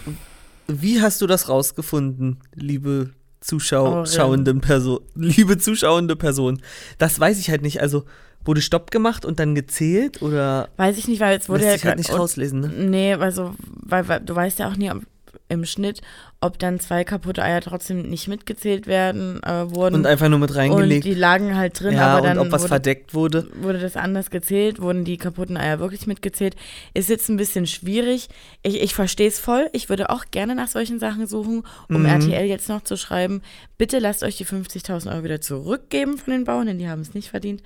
wie 0.67 1.01
hast 1.01 1.21
du 1.21 1.27
das 1.27 1.47
rausgefunden, 1.47 2.39
liebe 2.53 3.11
Zuschau 3.39 3.85
Aurin. 3.99 4.05
schauenden 4.07 4.61
Person, 4.61 4.99
liebe 5.15 5.57
zuschauende 5.57 6.15
Person? 6.15 6.61
Das 6.97 7.19
weiß 7.19 7.39
ich 7.39 7.49
halt 7.49 7.61
nicht. 7.61 7.81
Also 7.81 8.03
wurde 8.47 8.61
Stopp 8.61 8.91
gemacht 8.91 9.25
und 9.25 9.39
dann 9.39 9.55
gezählt 9.55 10.21
oder 10.21 10.69
weiß 10.77 10.97
ich 10.97 11.07
nicht, 11.07 11.19
weil 11.19 11.37
es 11.37 11.49
wurde 11.49 11.61
lässt 11.61 11.71
ja 11.71 11.77
sich 11.77 11.85
halt 11.85 11.97
nicht 11.97 12.13
rauslesen, 12.13 12.61
ne? 12.61 12.67
Nee, 12.67 13.13
also, 13.13 13.53
weil, 13.83 14.07
weil 14.07 14.21
du 14.21 14.35
weißt 14.35 14.59
ja 14.59 14.69
auch 14.69 14.77
nie 14.77 14.89
ob, 14.91 15.01
im 15.49 15.65
Schnitt, 15.65 16.01
ob 16.41 16.59
dann 16.59 16.79
zwei 16.79 17.03
kaputte 17.03 17.41
Eier 17.43 17.61
trotzdem 17.61 18.03
nicht 18.09 18.27
mitgezählt 18.27 18.87
werden 18.87 19.41
äh, 19.43 19.69
wurden. 19.71 19.95
Und 19.95 20.05
einfach 20.05 20.29
nur 20.29 20.39
mit 20.39 20.51
und 20.51 20.57
reingelegt. 20.57 21.05
die 21.05 21.13
lagen 21.13 21.55
halt 21.55 21.79
drin, 21.79 21.93
ja, 21.95 22.17
aber 22.17 22.27
dann 22.27 22.37
und 22.37 22.47
ob 22.47 22.51
was 22.51 22.61
wurde, 22.63 22.69
verdeckt 22.69 23.13
wurde. 23.13 23.47
wurde 23.61 23.79
das 23.79 23.95
anders 23.95 24.29
gezählt, 24.29 24.81
wurden 24.81 25.05
die 25.05 25.17
kaputten 25.17 25.57
Eier 25.57 25.79
wirklich 25.79 26.07
mitgezählt. 26.07 26.55
Ist 26.93 27.09
jetzt 27.09 27.29
ein 27.29 27.37
bisschen 27.37 27.67
schwierig. 27.67 28.29
Ich, 28.63 28.81
ich 28.81 28.93
verstehe 28.93 29.27
es 29.27 29.39
voll. 29.39 29.69
Ich 29.73 29.89
würde 29.89 30.09
auch 30.09 30.25
gerne 30.31 30.55
nach 30.55 30.67
solchen 30.67 30.99
Sachen 30.99 31.27
suchen, 31.27 31.63
um 31.89 32.01
Mhm. 32.01 32.05
RTL 32.05 32.45
jetzt 32.45 32.69
noch 32.69 32.83
zu 32.83 32.97
schreiben, 32.97 33.41
bitte 33.77 33.99
lasst 33.99 34.23
euch 34.23 34.37
die 34.37 34.45
50.000 34.45 35.11
Euro 35.13 35.23
wieder 35.23 35.41
zurückgeben 35.41 36.17
von 36.17 36.33
den 36.33 36.43
Bauern, 36.43 36.67
denn 36.67 36.79
die 36.79 36.89
haben 36.89 37.01
es 37.01 37.13
nicht 37.13 37.29
verdient. 37.29 37.61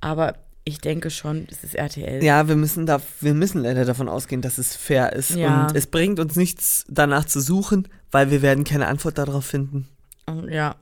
Aber 0.00 0.34
ich 0.68 0.80
denke 0.80 1.10
schon, 1.10 1.46
das 1.48 1.62
ist 1.62 1.76
RTL. 1.76 2.22
Ja, 2.24 2.48
wir 2.48 2.56
müssen 2.56 2.86
da, 2.86 3.00
wir 3.20 3.34
müssen 3.34 3.62
leider 3.62 3.84
davon 3.84 4.08
ausgehen, 4.08 4.42
dass 4.42 4.58
es 4.58 4.74
fair 4.74 5.12
ist. 5.12 5.30
Ja. 5.30 5.68
Und 5.68 5.76
es 5.76 5.86
bringt 5.86 6.18
uns 6.18 6.34
nichts, 6.34 6.84
danach 6.88 7.24
zu 7.24 7.40
suchen, 7.40 7.86
weil 8.10 8.32
wir 8.32 8.42
werden 8.42 8.64
keine 8.64 8.88
Antwort 8.88 9.16
darauf 9.16 9.46
finden. 9.46 9.88
Ja. 10.50 10.74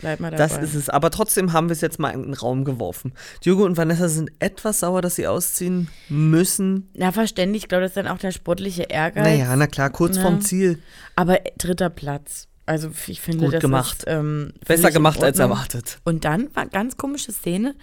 Bleib 0.00 0.20
mal 0.20 0.30
dabei. 0.30 0.46
Das 0.46 0.58
ist 0.62 0.74
es. 0.74 0.90
Aber 0.90 1.10
trotzdem 1.10 1.54
haben 1.54 1.70
wir 1.70 1.72
es 1.72 1.80
jetzt 1.80 1.98
mal 1.98 2.10
in 2.10 2.22
den 2.22 2.34
Raum 2.34 2.64
geworfen. 2.64 3.14
Diogo 3.44 3.64
und 3.64 3.78
Vanessa 3.78 4.06
sind 4.08 4.30
etwas 4.38 4.80
sauer, 4.80 5.00
dass 5.00 5.16
sie 5.16 5.26
ausziehen 5.26 5.88
müssen. 6.10 6.90
Na, 6.94 7.10
verständlich. 7.10 7.64
Ich 7.64 7.68
glaube, 7.68 7.82
das 7.82 7.92
ist 7.92 7.96
dann 7.96 8.06
auch 8.06 8.18
der 8.18 8.32
sportliche 8.32 8.82
Ehrgeiz. 8.82 9.24
Naja, 9.24 9.56
na 9.56 9.66
klar, 9.66 9.88
kurz 9.90 10.16
Ja. 10.16 10.22
vorm 10.22 10.42
Ziel. 10.42 10.78
Aber 11.16 11.38
dritter 11.56 11.88
Platz. 11.90 12.48
Also 12.66 12.90
ich 13.06 13.22
finde, 13.22 13.46
Gut 13.46 13.54
das 13.54 13.60
gemacht. 13.62 13.98
ist 14.00 14.04
ähm, 14.08 14.52
Besser 14.66 14.90
gemacht 14.90 15.24
als 15.24 15.38
erwartet. 15.38 15.98
Und 16.04 16.26
dann 16.26 16.54
war 16.54 16.66
ganz 16.66 16.98
komische 16.98 17.32
Szene. 17.32 17.74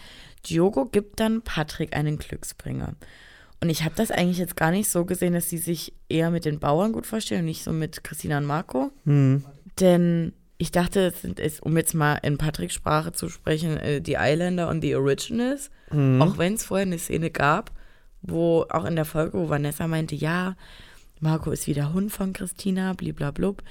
Diogo 0.49 0.85
gibt 0.85 1.19
dann 1.19 1.41
Patrick 1.41 1.95
einen 1.95 2.17
Glücksbringer. 2.17 2.93
Und 3.61 3.69
ich 3.69 3.83
habe 3.83 3.95
das 3.95 4.11
eigentlich 4.11 4.37
jetzt 4.37 4.55
gar 4.55 4.71
nicht 4.71 4.89
so 4.89 5.05
gesehen, 5.05 5.33
dass 5.33 5.49
sie 5.49 5.57
sich 5.57 5.93
eher 6.09 6.29
mit 6.29 6.45
den 6.45 6.59
Bauern 6.59 6.91
gut 6.91 7.05
verstehen 7.05 7.39
und 7.39 7.45
nicht 7.45 7.63
so 7.63 7.71
mit 7.71 8.03
Christina 8.03 8.37
und 8.37 8.45
Marco. 8.45 8.91
Hm. 9.05 9.43
Denn 9.79 10.33
ich 10.57 10.71
dachte, 10.71 11.07
es 11.07 11.21
sind, 11.21 11.39
es, 11.39 11.59
um 11.59 11.75
jetzt 11.75 11.93
mal 11.93 12.15
in 12.15 12.37
Patricks 12.37 12.73
Sprache 12.73 13.11
zu 13.11 13.29
sprechen, 13.29 13.77
äh, 13.77 14.01
die 14.01 14.17
Islander 14.19 14.69
und 14.69 14.81
die 14.81 14.95
Originals. 14.95 15.69
Mhm. 15.91 16.21
Auch 16.21 16.37
wenn 16.37 16.53
es 16.53 16.63
vorher 16.65 16.85
eine 16.85 16.99
Szene 16.99 17.29
gab, 17.29 17.71
wo 18.21 18.65
auch 18.69 18.85
in 18.85 18.95
der 18.95 19.05
Folge, 19.05 19.37
wo 19.37 19.49
Vanessa 19.49 19.87
meinte, 19.87 20.15
ja, 20.15 20.55
Marco 21.19 21.51
ist 21.51 21.67
wie 21.67 21.73
der 21.73 21.93
Hund 21.93 22.11
von 22.11 22.33
Christina, 22.33 22.93
bliblablub, 22.93 23.63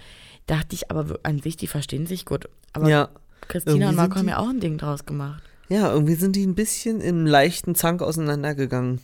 dachte 0.47 0.75
ich 0.75 0.91
aber 0.91 1.19
an 1.23 1.41
sich, 1.41 1.57
die 1.57 1.67
verstehen 1.67 2.07
sich 2.07 2.25
gut. 2.25 2.49
Aber 2.73 2.89
Ja. 2.89 3.09
Christina 3.49 3.91
und 3.91 3.97
Marco 3.97 4.17
haben 4.17 4.29
ja 4.29 4.39
auch 4.39 4.49
ein 4.49 4.61
Ding 4.61 4.79
draus 4.79 5.05
gemacht. 5.05 5.43
Ja, 5.69 5.91
irgendwie 5.93 6.15
sind 6.15 6.37
die 6.37 6.47
ein 6.47 6.55
bisschen 6.55 7.01
im 7.01 7.27
leichten 7.27 7.75
Zank 7.75 8.03
auseinandergegangen. 8.03 9.01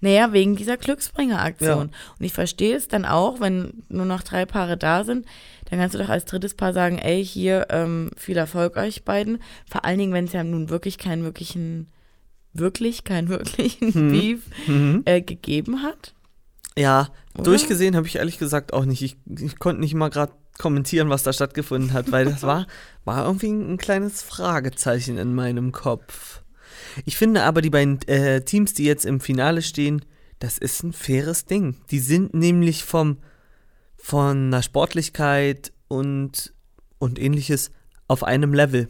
Naja, 0.00 0.32
wegen 0.32 0.54
dieser 0.56 0.76
Glücksbringer-Aktion. 0.76 1.86
Und 2.18 2.24
ich 2.24 2.32
verstehe 2.32 2.76
es 2.76 2.88
dann 2.88 3.04
auch, 3.04 3.40
wenn 3.40 3.82
nur 3.88 4.04
noch 4.04 4.22
drei 4.22 4.44
Paare 4.44 4.76
da 4.76 5.02
sind, 5.04 5.24
dann 5.70 5.78
kannst 5.78 5.94
du 5.94 5.98
doch 5.98 6.10
als 6.10 6.24
drittes 6.26 6.54
Paar 6.54 6.72
sagen, 6.72 6.98
ey, 6.98 7.24
hier, 7.24 7.66
ähm, 7.70 8.10
viel 8.16 8.36
Erfolg 8.36 8.76
euch 8.76 9.04
beiden. 9.04 9.38
Vor 9.68 9.84
allen 9.84 9.98
Dingen, 9.98 10.12
wenn 10.12 10.26
es 10.26 10.32
ja 10.32 10.44
nun 10.44 10.68
wirklich 10.68 10.98
keinen 10.98 11.24
wirklichen, 11.24 11.88
wirklich 12.52 13.04
keinen 13.04 13.28
wirklichen 13.28 14.10
Beef 14.12 14.42
Mhm. 14.66 15.02
äh, 15.06 15.22
gegeben 15.22 15.82
hat. 15.82 16.14
Ja, 16.76 17.08
Oder? 17.34 17.44
durchgesehen 17.44 17.96
habe 17.96 18.06
ich 18.06 18.16
ehrlich 18.16 18.38
gesagt 18.38 18.72
auch 18.72 18.84
nicht. 18.84 19.00
Ich, 19.02 19.16
ich 19.40 19.58
konnte 19.58 19.80
nicht 19.80 19.94
mal 19.94 20.10
gerade 20.10 20.32
kommentieren, 20.58 21.10
was 21.10 21.22
da 21.22 21.32
stattgefunden 21.32 21.92
hat, 21.92 22.12
weil 22.12 22.24
das 22.26 22.42
war, 22.42 22.66
war 23.04 23.26
irgendwie 23.26 23.50
ein 23.50 23.78
kleines 23.78 24.22
Fragezeichen 24.22 25.18
in 25.18 25.34
meinem 25.34 25.72
Kopf. 25.72 26.42
Ich 27.04 27.16
finde 27.16 27.42
aber, 27.42 27.60
die 27.60 27.70
beiden 27.70 28.00
äh, 28.08 28.42
Teams, 28.42 28.74
die 28.74 28.84
jetzt 28.84 29.04
im 29.04 29.20
Finale 29.20 29.62
stehen, 29.62 30.04
das 30.38 30.58
ist 30.58 30.82
ein 30.82 30.92
faires 30.92 31.44
Ding. 31.46 31.76
Die 31.90 31.98
sind 31.98 32.34
nämlich 32.34 32.84
vom, 32.84 33.18
von 33.96 34.50
der 34.50 34.62
Sportlichkeit 34.62 35.72
und, 35.88 36.52
und 36.98 37.18
ähnliches 37.18 37.70
auf 38.08 38.22
einem 38.22 38.54
Level. 38.54 38.88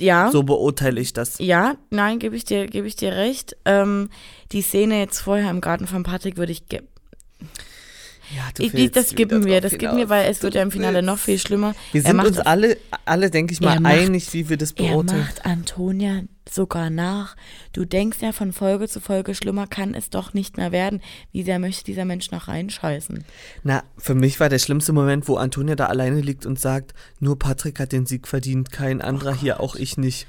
Ja. 0.00 0.30
So 0.30 0.44
beurteile 0.44 1.00
ich 1.00 1.12
das. 1.12 1.38
Ja, 1.38 1.76
nein, 1.90 2.18
gebe 2.18 2.36
ich 2.36 2.44
dir, 2.44 2.66
gebe 2.66 2.86
ich 2.86 2.96
dir 2.96 3.12
recht. 3.12 3.56
Ähm, 3.64 4.10
die 4.52 4.62
Szene 4.62 4.98
jetzt 5.00 5.18
vorher 5.18 5.50
im 5.50 5.60
Garten 5.60 5.86
von 5.86 6.04
Patrick 6.04 6.36
würde 6.36 6.52
ich 6.52 6.66
Ja, 8.36 8.42
du 8.54 8.62
ich, 8.62 8.72
willst 8.74 8.96
das 8.96 9.16
wieder 9.16 9.44
wir, 9.44 9.60
das 9.60 9.72
skippen 9.72 9.96
wir, 9.96 10.08
weil 10.08 10.30
es 10.30 10.42
wird 10.42 10.54
ja 10.54 10.62
im 10.62 10.70
Finale 10.70 10.96
willst. 10.96 11.06
noch 11.06 11.18
viel 11.18 11.38
schlimmer. 11.38 11.74
Wir 11.92 12.02
Er 12.02 12.06
sind 12.08 12.16
macht 12.16 12.26
uns 12.28 12.38
alle, 12.38 12.76
alle 13.04 13.30
denke 13.30 13.52
ich 13.54 13.60
mal, 13.60 13.74
Er 13.76 13.80
macht- 13.80 13.94
einig, 13.94 14.32
wie 14.34 14.48
wir 14.48 14.56
das 14.58 14.72
Er 14.72 14.88
beurteilen. 14.90 15.20
macht 15.22 15.46
Antonia 15.46 16.22
sogar 16.50 16.90
nach. 16.90 17.36
Du 17.72 17.84
denkst 17.84 18.18
ja 18.20 18.32
von 18.32 18.52
Folge 18.52 18.88
zu 18.88 19.00
Folge, 19.00 19.34
schlimmer 19.34 19.66
kann 19.66 19.94
es 19.94 20.10
doch 20.10 20.34
nicht 20.34 20.56
mehr 20.56 20.72
werden. 20.72 21.00
Wie 21.32 21.42
sehr 21.42 21.58
möchte 21.58 21.84
dieser 21.84 22.04
Mensch 22.06 22.30
noch 22.30 22.48
reinscheißen? 22.48 23.24
Na, 23.64 23.82
für 23.96 24.14
mich 24.14 24.40
war 24.40 24.48
der 24.48 24.58
schlimmste 24.58 24.92
Moment, 24.92 25.28
wo 25.28 25.36
Antonia 25.36 25.74
da 25.76 25.86
alleine 25.86 26.20
liegt 26.20 26.44
und 26.46 26.58
sagt, 26.58 26.94
nur 27.20 27.38
Patrick 27.38 27.80
hat 27.80 27.92
den 27.92 28.06
Sieg 28.06 28.26
verdient, 28.28 28.70
kein 28.72 29.00
anderer 29.02 29.34
hier, 29.34 29.60
auch 29.60 29.74
ich 29.76 29.96
nicht. 29.98 30.26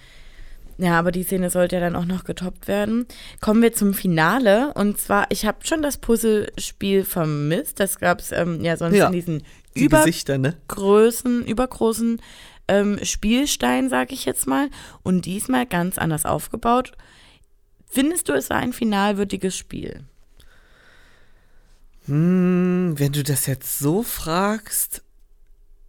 Ja, 0.81 0.97
aber 0.97 1.11
die 1.11 1.23
Szene 1.23 1.49
sollte 1.49 1.75
ja 1.75 1.81
dann 1.81 1.97
auch 1.97 2.05
noch 2.05 2.23
getoppt 2.23 2.69
werden. 2.69 3.05
Kommen 3.41 3.61
wir 3.61 3.73
zum 3.73 3.93
Finale. 3.93 4.73
Und 4.75 4.97
zwar, 4.97 5.27
ich 5.29 5.45
habe 5.45 5.57
schon 5.63 5.81
das 5.81 5.97
Puzzlespiel 5.97 7.03
vermisst. 7.03 7.81
Das 7.81 7.99
gab 7.99 8.21
es 8.21 8.31
ähm, 8.31 8.61
ja 8.63 8.77
sonst 8.77 8.95
Ja, 8.95 9.07
in 9.07 9.11
diesen 9.11 9.43
Die 9.75 9.89
Gesichter, 9.89 10.37
ne? 10.37 10.55
übergrößen, 10.69 11.45
übergroßen 11.45 12.21
ähm, 12.69 12.97
Spielstein, 13.03 13.89
sag 13.89 14.13
ich 14.13 14.23
jetzt 14.23 14.47
mal. 14.47 14.69
Und 15.03 15.25
diesmal 15.25 15.65
ganz 15.65 15.97
anders 15.97 16.25
aufgebaut. 16.25 16.93
Findest 17.89 18.29
du, 18.29 18.33
es 18.33 18.49
war 18.49 18.57
ein 18.57 18.71
finalwürdiges 18.71 19.57
Spiel? 19.57 20.05
Hm, 22.05 22.93
wenn 22.95 23.11
du 23.11 23.21
das 23.23 23.47
jetzt 23.47 23.79
so 23.79 24.01
fragst, 24.01 25.03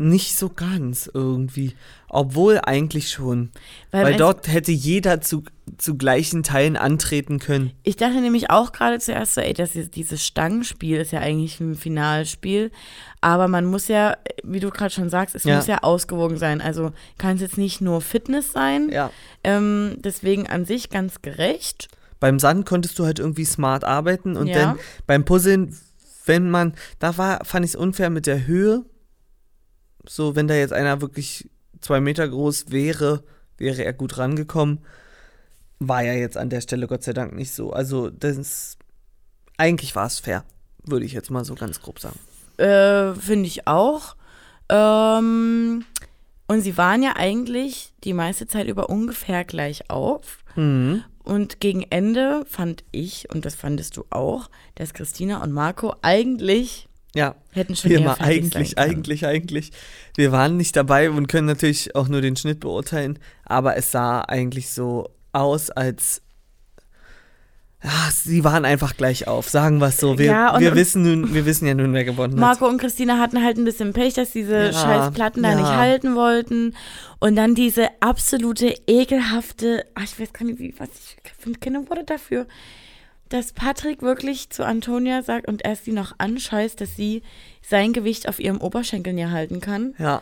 nicht 0.00 0.37
so 0.37 0.49
ganz 0.49 1.09
irgendwie. 1.12 1.75
Obwohl 2.09 2.59
eigentlich 2.64 3.11
schon. 3.11 3.50
Weil 3.90 4.04
Weil 4.04 4.16
dort 4.16 4.49
hätte 4.49 4.73
jeder 4.73 5.21
zu, 5.21 5.45
zu 5.78 5.97
gleichen 5.97 6.42
Teilen 6.42 6.76
antreten 6.76 7.38
können. 7.38 7.73
Ich 7.85 7.97
dachte 7.97 8.21
nämlich 8.21 8.50
auch 8.50 8.73
gerade 8.73 8.99
zuerst 8.99 9.35
so, 9.35 9.40
ey, 9.42 9.52
das 9.52 9.76
ist, 9.76 9.95
dieses 9.95 10.26
Stangenspiel 10.26 10.97
ist 10.97 11.12
ja 11.12 11.21
eigentlich 11.21 11.61
ein 11.61 11.76
Finalspiel. 11.76 12.73
Aber 13.21 13.47
man 13.47 13.66
muss 13.66 13.87
ja, 13.88 14.16
wie 14.42 14.59
du 14.61 14.71
gerade 14.71 14.90
schon 14.92 15.11
sagst, 15.11 15.35
es 15.37 15.45
Ja. 15.45 15.57
muss 15.57 15.66
ja 15.66 15.83
ausgewogen 15.83 16.38
sein. 16.38 16.61
Also 16.61 16.92
kann 17.19 17.37
es 17.37 17.42
jetzt 17.42 17.59
nicht 17.59 17.80
nur 17.80 18.00
Fitness 18.00 18.50
sein. 18.52 18.88
Ja. 18.90 19.11
Ähm, 19.45 19.97
deswegen 19.99 20.47
an 20.49 20.64
sich 20.64 20.90
ganz 20.90 21.23
gerecht. 21.23 21.88
Beim 22.19 22.38
Sand 22.38 22.66
konntest 22.66 22.99
du 22.99 23.04
halt 23.04 23.19
irgendwie 23.19 23.45
smart 23.45 23.85
arbeiten 23.85 24.37
und 24.37 24.49
Ja. 24.49 24.54
dann 24.54 24.78
beim 25.07 25.25
Puzzeln, 25.25 25.76
wenn 26.26 26.50
man, 26.50 26.75
da 26.99 27.16
war, 27.19 27.45
fand 27.45 27.64
ich 27.64 27.73
es 27.73 27.76
unfair 27.76 28.11
mit 28.11 28.26
der 28.26 28.47
Höhe. 28.47 28.85
So, 30.07 30.37
wenn 30.37 30.49
da 30.49 30.54
jetzt 30.54 30.73
einer 30.73 31.00
wirklich 31.00 31.49
zwei 31.80 32.00
Meter 32.00 32.28
groß 32.28 32.71
wäre, 32.71 33.23
wäre 33.57 33.85
er 33.85 33.92
gut 33.92 34.19
rangekommen. 34.19 34.80
War 35.78 36.02
ja 36.02 36.12
jetzt 36.12 36.37
an 36.37 36.50
der 36.50 36.61
Stelle 36.61 36.87
Gott 36.87 37.02
sei 37.02 37.12
Dank 37.12 37.35
nicht 37.35 37.52
so. 37.52 37.73
Also, 37.73 38.11
das 38.11 38.76
eigentlich 39.57 39.95
war 39.95 40.07
es 40.07 40.19
fair, 40.19 40.45
würde 40.85 41.04
ich 41.04 41.12
jetzt 41.12 41.30
mal 41.30 41.45
so 41.45 41.54
ganz 41.54 41.80
grob 41.80 41.99
sagen. 41.99 42.19
Äh, 42.57 43.14
Finde 43.14 43.47
ich 43.47 43.66
auch. 43.66 44.16
Ähm, 44.69 45.85
und 46.47 46.61
sie 46.62 46.76
waren 46.76 47.02
ja 47.02 47.14
eigentlich 47.16 47.92
die 48.04 48.12
meiste 48.12 48.47
Zeit 48.47 48.66
über 48.66 48.90
ungefähr 48.90 49.45
gleich 49.45 49.90
auf. 49.90 50.45
Mhm. 50.57 51.04
Und 51.23 51.61
gegen 51.61 51.83
Ende 51.83 52.45
fand 52.47 52.85
ich, 52.90 53.30
und 53.33 53.45
das 53.45 53.54
fandest 53.54 53.97
du 53.97 54.04
auch, 54.11 54.50
dass 54.75 54.95
Christina 54.95 55.42
und 55.42 55.52
Marco 55.52 55.95
eigentlich 56.02 56.88
Ja, 57.14 57.35
hätten 57.52 57.75
schon 57.75 57.90
wir 57.90 58.00
mal 58.00 58.17
eigentlich, 58.21 58.79
eigentlich, 58.79 59.26
eigentlich. 59.26 59.73
Wir 60.17 60.31
waren 60.33 60.57
nicht 60.57 60.76
dabei 60.76 61.11
und 61.11 61.26
können 61.26 61.47
natürlich 61.49 61.95
auch 61.97 62.07
nur 62.09 62.21
den 62.21 62.37
Schnitt 62.37 62.61
beurteilen, 62.61 63.19
aber 63.45 63.76
es 63.76 63.90
sah 63.90 64.21
eigentlich 64.21 64.71
so 64.71 65.11
aus, 65.33 65.71
als 65.71 66.23
ja, 67.83 68.11
sie 68.12 68.45
waren 68.45 68.67
einfach 68.67 68.95
gleich 68.95 69.26
auf, 69.26 69.49
sagen 69.49 69.79
wir 69.79 69.87
es 69.87 69.97
so. 69.99 70.19
Wir, 70.19 70.26
Ja, 70.26 70.55
und- 70.55 70.61
wir 70.61 70.75
wissen 70.75 71.02
nun, 71.02 71.33
wir 71.33 71.47
wissen 71.47 71.67
ja 71.67 71.73
nun, 71.73 71.95
wer 71.95 72.05
gewonnen 72.05 72.35
hat. 72.35 72.38
Marco 72.38 72.69
und 72.69 72.76
Christina 72.79 73.19
hatten 73.19 73.43
halt 73.43 73.57
ein 73.57 73.64
bisschen 73.64 73.95
Pech, 73.95 74.12
dass 74.14 74.33
diese 74.33 74.67
Ja, 74.67 74.73
scheiß 74.73 75.14
Platten 75.14 75.43
da 75.43 75.52
ja. 75.52 75.57
nicht 75.57 75.67
halten 75.67 76.14
wollten. 76.14 76.76
Und 77.21 77.37
dann 77.37 77.55
diese 77.55 77.88
absolute 78.00 78.75
ekelhafte, 78.87 79.87
ach, 79.95 80.02
ich 80.05 80.21
weiß 80.21 80.31
gar 80.35 80.45
nicht, 80.45 80.59
wie, 80.59 80.75
was 80.79 80.90
ich 80.90 81.17
finde 81.38 81.59
keine 81.59 81.88
Worte 81.88 82.05
dafür, 82.05 82.47
dass 83.31 83.53
Patrick 83.55 84.03
wirklich 84.03 84.51
zu 84.51 84.65
Antonia 84.67 85.23
sagt 85.23 85.49
und 85.49 85.65
erst 85.65 85.87
sie 85.87 85.93
noch 85.93 86.13
anscheißt, 86.19 86.81
dass 86.81 86.97
sie 86.97 87.23
sein 87.67 87.93
Gewicht 87.95 88.29
auf 88.29 88.39
ihrem 88.39 88.61
Oberschenkel 88.61 89.13
nie 89.15 89.25
halten 89.27 89.61
kann. 89.61 89.95
Ja, 89.99 90.21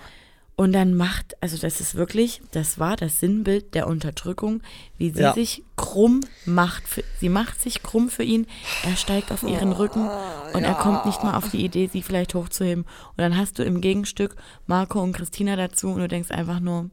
Und 0.61 0.73
dann 0.73 0.95
macht, 0.95 1.37
also 1.41 1.57
das 1.57 1.81
ist 1.81 1.95
wirklich, 1.95 2.41
das 2.51 2.81
war 2.81 2.97
das 2.97 3.21
Sinnbild 3.21 3.75
der 3.77 3.87
Unterdrückung, 3.87 4.61
wie 4.99 5.11
sie 5.11 5.21
Ja. 5.21 5.33
sich 5.33 5.63
krumm 5.77 6.21
macht. 6.47 6.83
Für, 6.89 7.05
sie 7.21 7.29
macht 7.29 7.63
sich 7.63 7.81
krumm 7.85 8.09
für 8.11 8.25
ihn, 8.25 8.47
er 8.83 8.97
steigt 8.97 9.31
auf 9.31 9.45
ihren 9.45 9.71
Rücken 9.73 10.09
und 10.55 10.65
er 10.65 10.75
kommt 10.75 11.07
nicht 11.07 11.23
mal 11.23 11.35
auf 11.37 11.49
die 11.51 11.65
Idee, 11.65 11.89
sie 11.93 12.03
vielleicht 12.03 12.35
hochzuheben. 12.35 12.85
Und 12.85 13.19
dann 13.19 13.37
hast 13.37 13.59
du 13.61 13.63
im 13.63 13.81
Gegenstück 13.81 14.35
Marco 14.67 15.01
und 15.01 15.13
Christina 15.13 15.55
dazu 15.55 15.91
und 15.91 16.01
du 16.01 16.09
denkst 16.09 16.33
einfach 16.33 16.59
nur, 16.59 16.91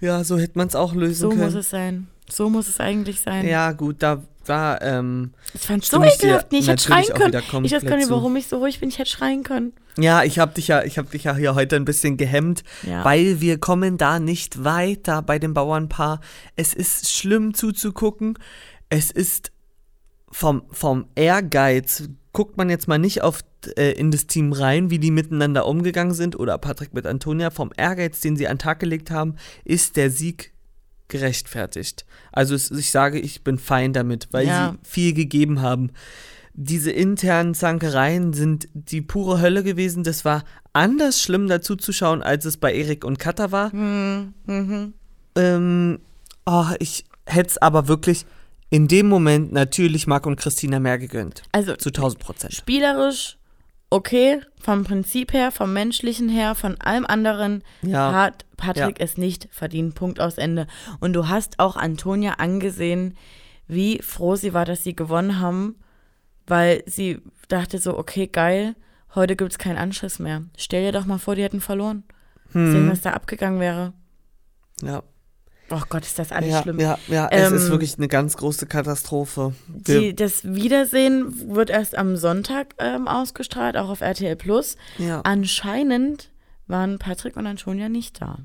ja, 0.00 0.22
so 0.22 0.38
hätte 0.38 0.56
man 0.56 0.68
es 0.68 0.76
auch 0.76 0.94
lösen 0.94 1.20
so 1.22 1.28
können. 1.30 1.42
muss 1.42 1.54
es 1.54 1.70
sein. 1.70 2.06
So 2.30 2.50
muss 2.50 2.68
es 2.68 2.80
eigentlich 2.80 3.20
sein. 3.20 3.46
ja, 3.46 3.72
gut, 3.72 3.96
da 4.02 4.22
war, 4.46 4.80
ähm, 4.82 5.32
Ich 5.54 5.60
fand 5.62 5.84
es 5.84 5.90
so 5.90 6.02
ekelhaft. 6.02 6.52
Nee, 6.52 6.58
Ich 6.58 6.68
hätte 6.68 6.82
schreien 6.82 7.06
können. 7.14 7.64
Ich 7.64 7.72
weiß 7.72 7.84
gar 7.84 7.96
nicht, 7.96 8.10
warum 8.10 8.34
ich 8.36 8.46
so 8.46 8.58
ruhig 8.58 8.80
bin. 8.80 8.88
Ich 8.88 8.98
hätte 8.98 9.10
schreien 9.10 9.42
können. 9.42 9.72
ja, 9.98 10.22
ich 10.24 10.38
habe 10.38 10.52
dich 10.54 10.68
ja, 10.68 10.84
ich 10.84 10.96
habe 10.98 11.08
dich 11.10 11.24
ja 11.24 11.34
hier 11.36 11.54
heute 11.54 11.76
ein 11.76 11.84
bisschen 11.84 12.16
gehemmt, 12.16 12.62
Ja. 12.86 13.04
weil 13.04 13.40
wir 13.40 13.58
kommen 13.58 13.98
da 13.98 14.18
nicht 14.18 14.64
weiter 14.64 15.20
bei 15.22 15.38
dem 15.38 15.52
Bauernpaar. 15.54 16.20
Es 16.56 16.72
ist 16.74 17.10
schlimm 17.10 17.52
zuzugucken. 17.54 18.38
Es 18.88 19.10
ist 19.10 19.52
vom, 20.30 20.62
vom 20.70 21.06
Ehrgeiz, 21.14 22.08
guckt 22.32 22.56
man 22.56 22.70
jetzt 22.70 22.88
mal 22.88 22.98
nicht 22.98 23.22
auf 23.22 23.40
äh, 23.76 23.92
in 23.92 24.10
das 24.10 24.26
Team 24.26 24.52
rein, 24.52 24.90
wie 24.90 24.98
die 24.98 25.10
miteinander 25.10 25.66
umgegangen 25.66 26.14
sind 26.14 26.38
oder 26.38 26.56
Patrick 26.58 26.94
mit 26.94 27.06
Antonia, 27.06 27.50
vom 27.50 27.70
Ehrgeiz, 27.76 28.20
den 28.20 28.36
sie 28.36 28.46
an 28.48 28.54
den 28.54 28.60
Tag 28.60 28.80
gelegt 28.80 29.10
haben, 29.10 29.36
ist 29.64 29.96
der 29.96 30.10
Sieg 30.10 30.52
gerechtfertigt. 31.08 32.04
Also 32.32 32.54
es, 32.54 32.70
ich 32.70 32.90
sage, 32.90 33.18
ich 33.18 33.42
bin 33.42 33.58
fein 33.58 33.92
damit, 33.92 34.28
weil 34.30 34.46
Ja. 34.46 34.72
sie 34.82 34.88
viel 34.90 35.12
gegeben 35.14 35.60
haben. 35.62 35.90
Diese 36.54 36.90
internen 36.90 37.54
Zankereien 37.54 38.32
sind 38.32 38.68
die 38.74 39.00
pure 39.00 39.40
Hölle 39.40 39.62
gewesen. 39.62 40.02
Das 40.02 40.24
war 40.24 40.42
anders 40.72 41.20
schlimm 41.22 41.48
dazu 41.48 41.76
zu 41.76 41.92
schauen, 41.92 42.22
als 42.22 42.44
es 42.44 42.56
bei 42.56 42.74
Erik 42.74 43.04
und 43.04 43.18
Katha 43.18 43.52
war. 43.52 43.70
Hm, 43.72 44.34
mhm. 44.46 44.94
Ähm, 45.36 46.00
oh, 46.46 46.66
ich 46.80 47.04
hätte 47.26 47.50
es 47.50 47.58
aber 47.58 47.86
wirklich 47.88 48.26
in 48.70 48.88
dem 48.88 49.08
Moment 49.08 49.52
natürlich 49.52 50.06
Marc 50.06 50.26
und 50.26 50.36
Christina 50.36 50.80
mehr 50.80 50.98
gegönnt. 50.98 51.42
Also 51.52 51.76
Zu 51.76 51.90
1000 51.90 52.20
Prozent. 52.22 52.52
spielerisch 52.54 53.37
okay, 53.90 54.40
vom 54.60 54.84
Prinzip 54.84 55.32
her, 55.32 55.50
vom 55.50 55.72
menschlichen 55.72 56.28
her, 56.28 56.54
von 56.54 56.80
allem 56.80 57.06
anderen 57.06 57.62
Ja. 57.82 58.12
hat 58.12 58.44
Patrick 58.56 59.00
es 59.00 59.16
nicht 59.16 59.48
verdient. 59.50 59.94
Punkt 59.94 60.20
aus 60.20 60.36
Ende. 60.38 60.66
Und 61.00 61.12
du 61.14 61.28
hast 61.28 61.58
auch 61.58 61.76
Antonia 61.76 62.34
angesehen, 62.34 63.16
wie 63.66 64.00
froh 64.02 64.36
sie 64.36 64.52
war, 64.54 64.64
dass 64.64 64.84
sie 64.84 64.94
gewonnen 64.96 65.40
haben, 65.40 65.76
weil 66.46 66.82
sie 66.86 67.20
dachte 67.48 67.78
so, 67.78 67.96
okay, 67.98 68.26
geil, 68.26 68.74
heute 69.14 69.36
gibt 69.36 69.52
es 69.52 69.58
keinen 69.58 69.78
Anschluss 69.78 70.18
mehr. 70.18 70.42
Stell 70.56 70.82
dir 70.84 70.92
doch 70.92 71.06
mal 71.06 71.18
vor, 71.18 71.34
die 71.34 71.42
hätten 71.42 71.60
verloren. 71.60 72.04
Sehen, 72.52 72.74
Hm. 72.74 72.90
was 72.90 73.02
da 73.02 73.12
abgegangen 73.12 73.60
wäre. 73.60 73.92
Ja, 74.82 75.02
Oh 75.70 75.82
Gott, 75.90 76.02
ist 76.04 76.18
das 76.18 76.32
alles 76.32 76.50
ja, 76.50 76.62
schlimm. 76.62 76.80
ja, 76.80 76.98
ja 77.08 77.28
es 77.30 77.52
ist 77.52 77.64
Ähm, 77.66 77.70
wirklich 77.70 77.96
eine 77.98 78.08
ganz 78.08 78.36
große 78.36 78.66
Katastrophe. 78.66 79.54
Die, 79.68 80.14
das 80.16 80.44
Wiedersehen 80.44 81.54
wird 81.54 81.68
erst 81.70 81.96
am 81.96 82.16
Sonntag 82.16 82.74
ähm, 82.78 83.06
ausgestrahlt, 83.06 83.76
auch 83.76 83.88
auf 83.90 84.00
RTL 84.00 84.36
Plus. 84.36 84.76
ja, 84.98 85.20
Anscheinend 85.22 86.30
waren 86.66 86.98
Patrick 86.98 87.36
und 87.36 87.46
Antonia 87.46 87.88
nicht 87.88 88.20
da. 88.22 88.38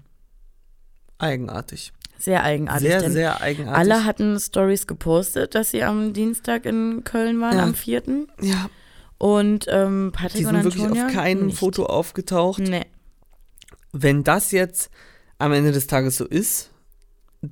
eigenartig. 1.17 1.93
Sehr 2.17 2.43
eigenartig. 2.43 2.87
Sehr, 2.87 3.11
sehr 3.11 3.41
eigenartig. 3.41 3.79
alle 3.91 4.05
hatten 4.05 4.39
Stories 4.39 4.87
gepostet, 4.87 5.55
dass 5.55 5.71
sie 5.71 5.83
am 5.83 6.13
Dienstag 6.13 6.65
in 6.65 7.03
Köln 7.03 7.41
waren, 7.41 7.57
Ja. 7.57 7.63
am 7.63 7.73
4. 7.75 8.03
ja, 8.41 8.69
Und 9.17 9.65
ähm, 9.69 10.11
Patrick 10.13 10.39
die 10.39 10.45
und 10.45 10.53
sind 10.55 10.63
wirklich 10.63 10.83
Antonia 10.83 11.07
auf 11.07 11.13
keinem. 11.13 11.51
Foto 11.51 11.85
aufgetaucht. 11.85 12.59
Nee. 12.59 12.85
Wenn 13.91 14.23
das 14.23 14.51
jetzt 14.51 14.89
am 15.37 15.51
Ende 15.51 15.71
des 15.71 15.87
Tages 15.87 16.15
so 16.17 16.25
ist, 16.25 16.69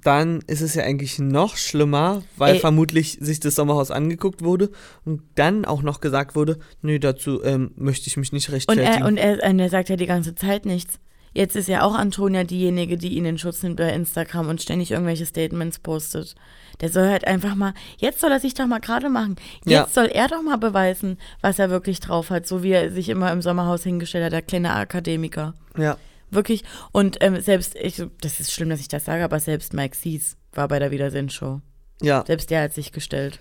dann 0.04 0.40
ist 0.48 0.62
es 0.62 0.74
ja 0.76 0.84
eigentlich 0.84 1.20
noch 1.20 1.58
schlimmer, 1.58 2.24
weil 2.38 2.56
Ey. 2.56 2.60
vermutlich 2.62 3.18
sich 3.20 3.40
das 3.42 3.56
Sommerhaus 3.56 3.92
angeguckt 3.92 4.42
wurde 4.42 4.70
und 5.04 5.22
dann 5.36 5.66
auch 5.66 5.82
noch 5.82 6.00
gesagt 6.00 6.34
wurde, 6.36 6.58
nö, 6.82 6.98
dazu 6.98 7.44
ähm, 7.44 7.72
möchte 7.76 8.08
ich 8.08 8.16
mich 8.18 8.32
nicht 8.32 8.48
Und 8.48 8.54
rechtfertigen. 8.56 8.88
er, 8.88 9.06
und, 9.06 9.18
er, 9.18 9.50
und 9.50 9.60
er 9.60 9.70
sagt 9.70 9.90
ja 9.90 9.98
die 9.98 10.06
ganze 10.06 10.34
Zeit 10.34 10.66
nichts. 10.66 11.00
Jetzt 11.34 11.56
ist 11.56 11.70
ja 11.70 11.84
auch 11.84 11.96
Antonia 11.96 12.44
diejenige, 12.44 12.98
die 12.98 13.16
ihn 13.16 13.24
in 13.24 13.38
Schutz 13.38 13.64
nimmt 13.64 13.78
bei 13.78 13.90
Instagram 13.94 14.50
und 14.50 14.62
ständig 14.62 14.92
irgendwelche 14.92 15.26
Statements 15.26 15.80
postet. 15.80 16.36
Der 16.82 16.90
soll 16.90 17.08
halt 17.08 17.26
einfach 17.26 17.56
mal, 17.56 17.74
jetzt 18.00 18.20
soll 18.20 18.32
er 18.32 18.40
sich 18.42 18.54
doch 18.54 18.68
mal 18.68 18.80
gerade 18.80 19.10
machen. 19.10 19.36
Jetzt 19.66 19.72
Ja. 19.72 19.88
soll 19.90 20.08
er 20.08 20.28
doch 20.28 20.42
mal 20.42 20.58
beweisen, 20.58 21.18
was 21.42 21.58
er 21.60 21.70
wirklich 21.70 22.02
drauf 22.02 22.32
hat, 22.32 22.48
so 22.48 22.64
wie 22.64 22.72
er 22.72 22.92
sich 22.92 23.08
immer 23.08 23.32
im 23.32 23.42
Sommerhaus 23.42 23.84
hingestellt 23.84 24.26
hat, 24.26 24.34
der 24.34 24.42
kleine 24.42 24.74
Akademiker. 24.74 25.54
ja. 25.78 25.98
Wirklich. 26.32 26.64
Und 26.92 27.18
ähm, 27.22 27.40
selbst, 27.42 27.76
ich, 27.76 28.02
das 28.22 28.40
ist 28.40 28.52
schlimm, 28.52 28.70
dass 28.70 28.80
ich 28.80 28.88
das 28.88 29.06
sage, 29.06 29.24
aber 29.24 29.40
selbst 29.40 29.74
Mike 29.74 29.96
Sees 29.96 30.38
war 30.54 30.68
bei 30.68 30.80
der 30.80 30.92
Wiedersehen-Show. 30.92 31.62
Ja. 32.02 32.24
Selbst 32.26 32.50
der 32.50 32.64
hat 32.64 32.74
sich 32.74 32.92
gestellt. 32.92 33.40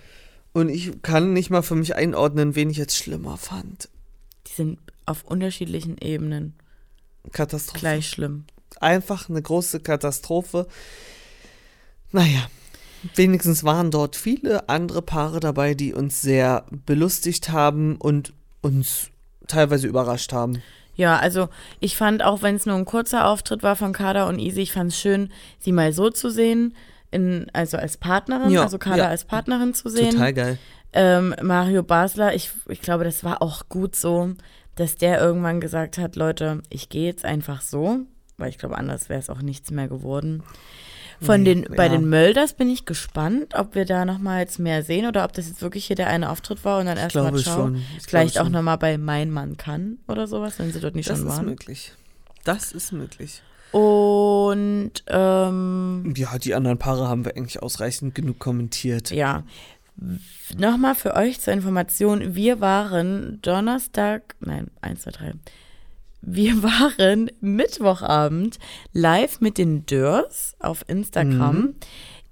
Und 0.53 0.69
ich 0.69 1.01
kann 1.01 1.33
nicht 1.33 1.49
mal 1.49 1.61
für 1.61 1.75
mich 1.75 1.95
einordnen, 1.95 2.55
wen 2.55 2.69
ich 2.69 2.77
jetzt 2.77 2.95
schlimmer 2.95 3.37
fand. 3.37 3.89
Die 4.47 4.53
sind 4.53 4.79
auf 5.05 5.23
unterschiedlichen 5.23 5.97
Ebenen 5.97 6.53
Katastrophe. 7.31 7.79
gleich 7.79 8.09
schlimm. 8.09 8.45
Einfach 8.79 9.29
eine 9.29 9.41
große 9.41 9.79
Katastrophe. 9.79 10.67
Naja, 12.11 12.47
wenigstens 13.15 13.63
waren 13.63 13.91
dort 13.91 14.15
viele 14.15 14.67
andere 14.69 15.01
Paare 15.01 15.39
dabei, 15.39 15.73
die 15.73 15.93
uns 15.93 16.21
sehr 16.21 16.65
belustigt 16.85 17.49
haben 17.49 17.95
und 17.97 18.33
uns 18.61 19.09
teilweise 19.47 19.87
überrascht 19.87 20.33
haben. 20.33 20.61
Ja, 21.01 21.17
also 21.17 21.49
ich 21.79 21.97
fand, 21.97 22.23
auch 22.23 22.43
wenn 22.43 22.55
es 22.55 22.67
nur 22.67 22.75
ein 22.75 22.85
kurzer 22.85 23.25
Auftritt 23.25 23.63
war 23.63 23.75
von 23.75 23.91
Kada 23.91 24.29
und 24.29 24.37
Easy, 24.37 24.61
ich 24.61 24.71
fand 24.71 24.91
es 24.91 24.99
schön, 24.99 25.29
sie 25.57 25.71
mal 25.71 25.93
so 25.93 26.11
zu 26.11 26.29
sehen, 26.29 26.75
in, 27.09 27.47
also 27.53 27.77
als 27.77 27.97
Partnerin, 27.97 28.51
Ja, 28.51 28.61
also 28.61 28.77
Kada 28.77 28.97
ja. 28.97 29.07
als 29.07 29.25
Partnerin 29.25 29.73
zu 29.73 29.89
sehen. 29.89 30.11
Total 30.11 30.31
geil. 30.31 30.57
Ähm, 30.93 31.33
Mario 31.41 31.81
Basler, 31.81 32.35
ich, 32.35 32.51
ich 32.69 32.81
glaube, 32.81 33.03
das 33.03 33.23
war 33.23 33.41
auch 33.41 33.67
gut 33.67 33.95
so, 33.95 34.35
dass 34.75 34.93
der 34.93 35.19
irgendwann 35.19 35.59
gesagt 35.59 35.97
hat, 35.97 36.15
Leute, 36.15 36.61
ich 36.69 36.89
gehe 36.89 37.07
jetzt 37.07 37.25
einfach 37.25 37.61
so, 37.61 38.01
weil 38.37 38.49
ich 38.49 38.59
glaube, 38.59 38.77
anders 38.77 39.09
wäre 39.09 39.19
es 39.19 39.31
auch 39.31 39.41
nichts 39.41 39.71
mehr 39.71 39.87
geworden. 39.87 40.43
Von 41.21 41.45
den, 41.45 41.67
bei 41.75 41.85
ja. 41.85 41.89
den 41.89 42.09
Mölders 42.09 42.53
bin 42.53 42.69
ich 42.69 42.85
gespannt, 42.85 43.53
ob 43.55 43.75
wir 43.75 43.85
da 43.85 44.05
nochmal 44.05 44.39
jetzt 44.41 44.57
mehr 44.57 44.81
sehen 44.83 45.05
oder 45.05 45.23
ob 45.23 45.33
das 45.33 45.47
jetzt 45.47 45.61
wirklich 45.61 45.85
hier 45.85 45.95
der 45.95 46.07
eine 46.07 46.29
Auftritt 46.31 46.65
war 46.65 46.79
und 46.79 46.87
dann 46.87 46.97
erstmal 46.97 47.37
schon. 47.37 47.75
Ich 47.97 48.07
Vielleicht 48.07 48.39
auch 48.39 48.49
nochmal 48.49 48.77
bei 48.79 48.97
Mein 48.97 49.29
Mann 49.29 49.55
kann 49.55 49.99
oder 50.07 50.25
sowas, 50.27 50.57
wenn 50.57 50.71
sie 50.73 50.79
dort 50.79 50.95
nicht 50.95 51.09
Das 51.09 51.19
schon 51.19 51.27
ist 51.27 51.33
waren. 51.37 51.45
möglich. 51.45 51.93
Das 52.43 52.71
ist 52.71 52.91
möglich. 52.91 53.43
Und 53.71 54.91
ähm, 55.07 56.13
Ja, 56.17 56.37
die 56.39 56.55
anderen 56.55 56.77
Paare 56.79 57.07
haben 57.07 57.23
wir 57.23 57.37
eigentlich 57.37 57.61
ausreichend 57.61 58.15
genug 58.15 58.39
kommentiert. 58.39 59.11
ja, 59.11 59.43
nochmal 60.57 60.95
für 60.95 61.15
euch 61.15 61.39
zur 61.39 61.53
Information, 61.53 62.35
wir 62.35 62.59
waren 62.59 63.39
Donnerstag, 63.43 64.35
nein, 64.39 64.71
1, 64.81 65.01
2, 65.01 65.11
3. 65.11 65.33
Wir 66.21 66.61
waren 66.63 67.31
Mittwochabend 67.41 68.59
live 68.93 69.41
mit 69.41 69.57
den 69.57 69.85
Dörrs 69.85 70.55
auf 70.59 70.83
Instagram. 70.87 71.55
Mhm. 71.55 71.75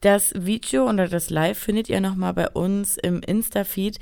Das 0.01 0.31
Video 0.35 0.87
oder 0.87 1.07
das 1.07 1.29
Live 1.29 1.57
findet 1.57 1.89
ihr 1.89 1.99
nochmal 1.99 2.33
bei 2.33 2.49
uns 2.49 2.97
im 2.97 3.21
Insta-Feed. 3.21 3.99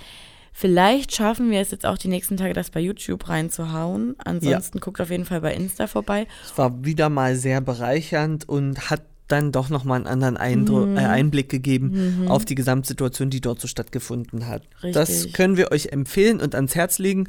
Vielleicht 0.54 1.16
schaffen 1.16 1.50
wir 1.52 1.60
es 1.62 1.72
jetzt 1.72 1.86
auch 1.86 1.98
die 1.98 2.08
nächsten 2.08 2.38
Tage, 2.38 2.54
das 2.54 2.70
bei 2.70 2.80
YouTube 2.80 3.30
reinzuhauen. 3.30 4.16
Ansonsten 4.24 4.80
guckt 4.80 5.00
auf 5.02 5.10
jeden 5.10 5.26
Fall 5.26 5.42
bei 5.42 5.54
Insta 5.54 5.88
vorbei. 5.88 6.28
Es 6.44 6.58
war 6.58 6.84
wieder 6.84 7.10
mal 7.10 7.36
sehr 7.36 7.62
bereichernd 7.62 8.48
und 8.48 8.90
hat 8.90 9.04
dann 9.28 9.52
doch 9.52 9.70
nochmal 9.70 9.98
einen 9.98 10.08
anderen 10.08 10.38
Eindru 10.38 10.86
Mhm. 10.86 10.98
äh, 10.98 11.02
Einblick 11.02 11.50
gegeben 11.50 12.26
auf 12.28 12.46
die 12.46 12.56
Gesamtsituation, 12.56 13.30
die 13.30 13.42
dort 13.42 13.60
so 13.60 13.68
stattgefunden 13.68 14.48
hat. 14.48 14.64
Das 14.94 15.10
Richtig. 15.10 15.34
können 15.34 15.58
wir 15.58 15.72
euch 15.72 15.88
empfehlen 15.88 16.40
und 16.42 16.56
ans 16.56 16.76
Herz 16.76 16.98
legen. 16.98 17.28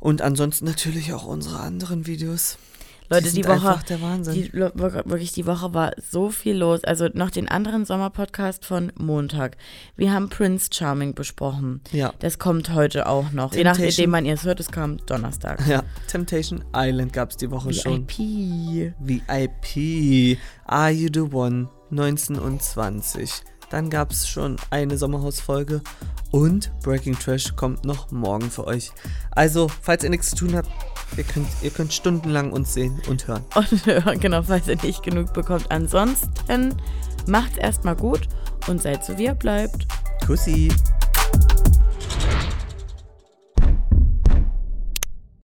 Und 0.00 0.22
ansonsten 0.22 0.64
natürlich 0.64 1.12
auch 1.12 1.24
unsere 1.24 1.60
anderen 1.60 2.06
Videos. 2.06 2.58
Leute, 3.10 3.30
die 3.30 3.40
die, 3.42 3.48
Woche, 3.48 3.80
die, 3.88 4.52
wirklich 4.52 5.32
die 5.32 5.46
Woche 5.46 5.72
war 5.72 5.92
so 5.96 6.28
viel 6.28 6.56
los. 6.56 6.84
Also 6.84 7.08
noch 7.14 7.30
den 7.30 7.48
anderen 7.48 7.86
Sommerpodcast 7.86 8.66
von 8.66 8.92
Montag. 8.98 9.56
Wir 9.96 10.12
haben 10.12 10.28
Prince 10.28 10.68
Charming 10.70 11.14
besprochen. 11.14 11.80
Ja. 11.90 12.12
Das 12.18 12.38
kommt 12.38 12.74
heute 12.74 13.06
auch 13.06 13.32
noch. 13.32 13.54
Je 13.54 13.64
nachdem, 13.64 14.12
wann 14.12 14.26
ihr 14.26 14.34
es 14.34 14.44
hört, 14.44 14.60
es 14.60 14.70
kam 14.70 14.98
Donnerstag. 15.06 15.66
Ja, 15.66 15.84
Temptation 16.06 16.62
Island 16.76 17.14
gab 17.14 17.30
es 17.30 17.38
die 17.38 17.50
Woche 17.50 17.72
schon. 17.72 18.06
VIP. 18.08 18.94
VIP. 18.98 20.38
Are 20.66 20.90
You 20.90 21.08
the 21.12 21.34
One? 21.34 21.68
19 21.90 22.38
und 22.38 22.62
20. 22.62 23.30
Dann 23.70 23.88
gab 23.90 24.10
es 24.10 24.28
schon 24.28 24.56
eine 24.70 24.98
Sommerhausfolge 24.98 25.82
und 26.30 26.70
Breaking 26.82 27.18
Trash 27.18 27.54
kommt 27.56 27.84
noch 27.84 28.10
morgen 28.10 28.50
für 28.50 28.66
euch. 28.66 28.90
Also, 29.30 29.68
falls 29.82 30.04
ihr 30.04 30.10
nichts 30.10 30.30
zu 30.30 30.36
tun 30.36 30.56
habt, 30.56 30.68
ihr 31.16 31.24
könnt, 31.24 31.48
ihr 31.62 31.70
könnt 31.70 31.92
stundenlang 31.92 32.52
uns 32.52 32.74
sehen 32.74 33.00
und 33.08 33.26
hören. 33.26 33.44
Und 33.54 33.86
äh, 33.86 34.02
genau, 34.18 34.42
falls 34.42 34.68
ihr 34.68 34.76
nicht 34.82 35.02
genug 35.02 35.32
bekommt. 35.32 35.70
Ansonsten 35.70 36.74
macht's 37.26 37.58
erstmal 37.58 37.96
gut 37.96 38.28
und 38.66 38.82
seid 38.82 39.04
so 39.04 39.16
wie 39.18 39.26
ihr 39.26 39.34
bleibt. 39.34 39.86
Kussi. 40.26 40.70